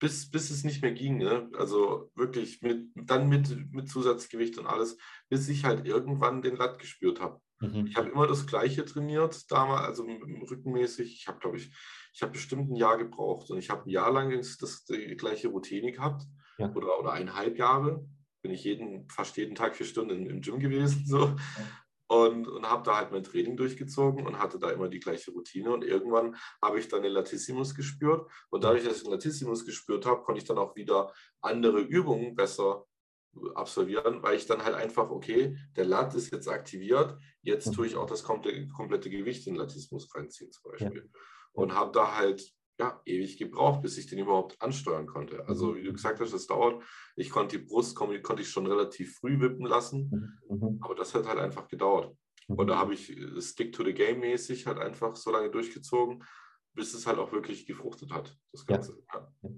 [0.00, 1.18] bis, bis es nicht mehr ging.
[1.18, 1.50] Ne?
[1.54, 4.96] Also wirklich mit, dann mit, mit Zusatzgewicht und alles,
[5.28, 7.40] bis ich halt irgendwann den Lat gespürt habe.
[7.60, 7.86] Mhm.
[7.86, 11.12] Ich habe immer das Gleiche trainiert damals, also rückenmäßig.
[11.14, 11.74] Ich habe, glaube ich,
[12.18, 15.16] ich habe bestimmt ein Jahr gebraucht und ich habe ein Jahr lang das, das die
[15.16, 16.24] gleiche Routine gehabt
[16.58, 16.68] ja.
[16.74, 18.04] oder, oder eineinhalb Jahre.
[18.42, 21.06] Bin ich jeden, fast jeden Tag vier Stunden im, im Gym gewesen.
[21.06, 21.36] So.
[22.08, 25.70] Und, und habe da halt mein Training durchgezogen und hatte da immer die gleiche Routine.
[25.70, 28.28] Und irgendwann habe ich dann den Latissimus gespürt.
[28.50, 32.34] Und dadurch, dass ich den Latissimus gespürt habe, konnte ich dann auch wieder andere Übungen
[32.34, 32.84] besser
[33.54, 37.94] absolvieren, weil ich dann halt einfach, okay, der Lat ist jetzt aktiviert, jetzt tue ich
[37.94, 41.04] auch das komplette, komplette Gewicht in Latismus reinziehen zum Beispiel.
[41.14, 41.20] Ja.
[41.52, 45.46] Und habe da halt ja, ewig gebraucht, bis ich den überhaupt ansteuern konnte.
[45.48, 46.82] Also wie du gesagt hast, es dauert.
[47.16, 50.56] Ich konnte die Brust konnte ich schon relativ früh wippen lassen, mhm.
[50.56, 50.78] mhm.
[50.80, 52.16] aber das hat halt einfach gedauert.
[52.46, 52.78] Und da mhm.
[52.78, 56.22] habe ich äh, Stick to the Game mäßig halt einfach so lange durchgezogen,
[56.74, 58.96] bis es halt auch wirklich gefruchtet hat, das Ganze.
[59.12, 59.32] Ja.
[59.42, 59.50] Ja.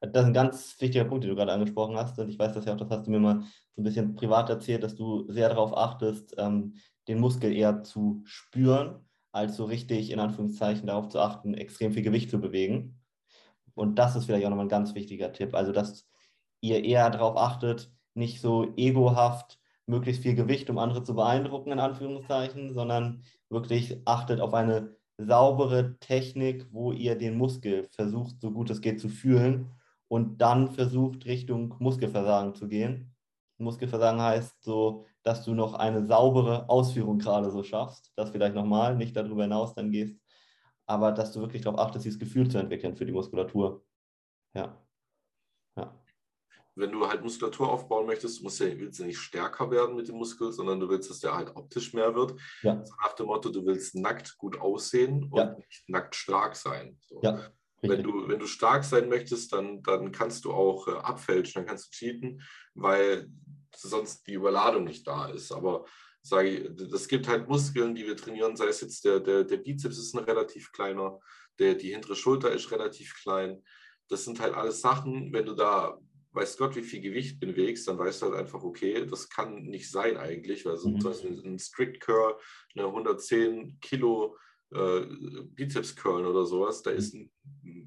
[0.00, 2.18] Das ist ein ganz wichtiger Punkt, den du gerade angesprochen hast.
[2.18, 3.40] Und ich weiß das ja auch, das hast du mir mal
[3.74, 6.74] so ein bisschen privat erzählt, dass du sehr darauf achtest, ähm,
[7.08, 12.02] den Muskel eher zu spüren, als so richtig in Anführungszeichen darauf zu achten, extrem viel
[12.02, 13.00] Gewicht zu bewegen.
[13.74, 15.54] Und das ist vielleicht auch nochmal ein ganz wichtiger Tipp.
[15.54, 16.06] Also, dass
[16.60, 21.80] ihr eher darauf achtet, nicht so egohaft möglichst viel Gewicht, um andere zu beeindrucken, in
[21.80, 28.70] Anführungszeichen, sondern wirklich achtet auf eine saubere Technik, wo ihr den Muskel versucht, so gut
[28.70, 29.70] es geht, zu fühlen
[30.06, 33.14] und dann versucht, Richtung Muskelversagen zu gehen.
[33.58, 38.12] Muskelversagen heißt so, dass du noch eine saubere Ausführung gerade so schaffst.
[38.16, 40.20] Das vielleicht nochmal, nicht darüber hinaus dann gehst,
[40.86, 43.84] aber dass du wirklich darauf achtest, dieses Gefühl zu entwickeln für die Muskulatur.
[44.54, 44.80] Ja.
[45.76, 46.04] Ja
[46.76, 50.16] wenn du halt Muskulatur aufbauen möchtest, musst du, willst du nicht stärker werden mit dem
[50.16, 52.34] Muskel, sondern du willst, dass der halt optisch mehr wird.
[52.62, 52.84] Ja.
[52.84, 55.54] So nach dem Motto, du willst nackt gut aussehen und ja.
[55.54, 56.98] nicht nackt stark sein.
[57.00, 57.20] So.
[57.22, 57.50] Ja.
[57.82, 61.66] Wenn du, wenn du stark sein möchtest, dann, dann kannst du auch äh, abfälschen, dann
[61.66, 62.40] kannst du cheaten,
[62.74, 63.28] weil
[63.76, 65.52] sonst die Überladung nicht da ist.
[65.52, 65.84] Aber
[66.22, 69.58] sage ich, das gibt halt Muskeln, die wir trainieren, sei es jetzt der, der, der
[69.58, 71.20] Bizeps ist ein relativ kleiner,
[71.58, 73.62] der, die hintere Schulter ist relativ klein.
[74.08, 75.98] Das sind halt alles Sachen, wenn du da
[76.34, 79.90] weiß Gott, wie viel Gewicht bewegst, dann weißt du halt einfach, okay, das kann nicht
[79.90, 81.00] sein eigentlich, weil so mhm.
[81.00, 82.36] zum Beispiel ein Strict Curl,
[82.74, 84.36] eine 110 Kilo
[84.74, 85.06] äh,
[85.54, 87.16] Bizeps Curl oder sowas, da ist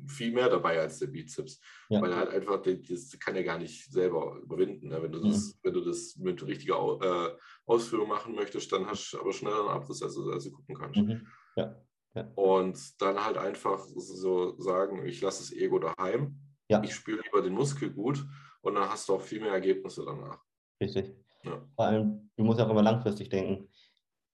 [0.07, 1.59] viel mehr dabei als der Bizeps,
[1.89, 2.01] ja.
[2.01, 4.89] weil halt einfach, das kann er gar nicht selber überwinden.
[4.89, 5.01] Ne?
[5.01, 5.59] Wenn, du das, mhm.
[5.63, 9.69] wenn du das mit richtiger äh, Ausführung machen möchtest, dann hast du aber schneller einen
[9.69, 10.99] Abriss, als du, als du gucken kannst.
[10.99, 11.27] Mhm.
[11.55, 11.81] Ja.
[12.15, 12.31] Ja.
[12.35, 16.83] Und dann halt einfach so sagen, ich lasse das Ego daheim ja.
[16.83, 18.25] Ich spüre lieber den Muskel gut
[18.61, 20.39] und dann hast du auch viel mehr Ergebnisse danach.
[20.81, 21.15] Richtig.
[21.43, 21.65] Ja.
[21.75, 23.69] Vor allem, du musst auch immer langfristig denken.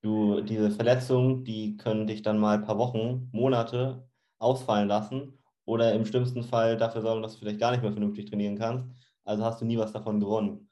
[0.03, 4.05] Du, diese Verletzungen, die können dich dann mal ein paar Wochen, Monate
[4.37, 8.25] ausfallen lassen oder im schlimmsten Fall dafür sorgen, dass du vielleicht gar nicht mehr vernünftig
[8.29, 8.85] trainieren kannst.
[9.23, 10.69] Also hast du nie was davon gewonnen.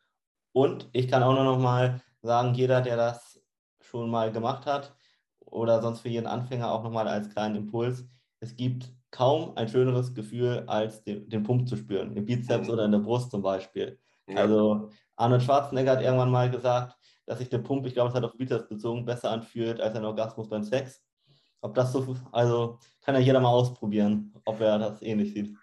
[0.52, 3.42] Und ich kann auch nur noch mal sagen, jeder, der das
[3.80, 4.94] schon mal gemacht hat
[5.40, 8.06] oder sonst für jeden Anfänger auch noch mal als kleinen Impuls,
[8.42, 12.84] es gibt kaum ein schöneres Gefühl, als den, den Pump zu spüren, im Bizeps oder
[12.84, 13.98] in der Brust zum Beispiel.
[14.36, 18.24] Also Arnold Schwarzenegger hat irgendwann mal gesagt, dass sich der Pump, ich glaube, es hat
[18.24, 21.02] auf Bizeps bezogen, besser anfühlt als ein Orgasmus beim Sex.
[21.62, 25.56] Ob das so, also kann ja jeder mal ausprobieren, ob er das ähnlich sieht.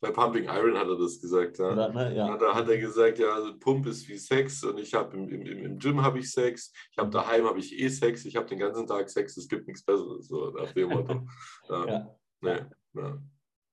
[0.00, 1.58] Bei Pumping Iron hat er das gesagt.
[1.58, 1.72] Ja.
[1.72, 2.14] Oder, ne?
[2.14, 2.36] ja.
[2.36, 5.46] Da hat er gesagt, ja, also Pump ist wie Sex und ich habe im, im,
[5.46, 8.58] im Gym habe ich Sex, ich habe daheim habe ich eh Sex, ich habe den
[8.58, 11.26] ganzen Tag Sex, es gibt nichts Besseres, so nach dem Motto.
[11.70, 11.86] ja.
[11.86, 12.16] ja.
[12.42, 12.58] Nee.
[12.94, 13.18] Ja.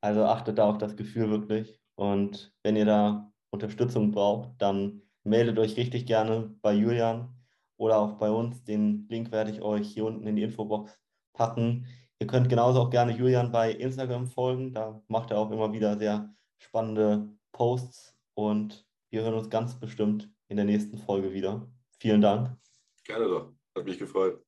[0.02, 1.82] Also achtet da auf das Gefühl wirklich.
[1.96, 7.34] Und wenn ihr da Unterstützung braucht, dann meldet euch richtig gerne bei Julian
[7.78, 8.64] oder auch bei uns.
[8.64, 11.00] Den Link werde ich euch hier unten in die Infobox
[11.34, 11.88] packen.
[12.20, 14.74] Ihr könnt genauso auch gerne Julian bei Instagram folgen.
[14.74, 18.16] Da macht er auch immer wieder sehr spannende Posts.
[18.36, 21.68] Und wir hören uns ganz bestimmt in der nächsten Folge wieder.
[22.00, 22.56] Vielen Dank.
[23.04, 23.54] Gerne doch.
[23.76, 24.44] Hat mich gefreut.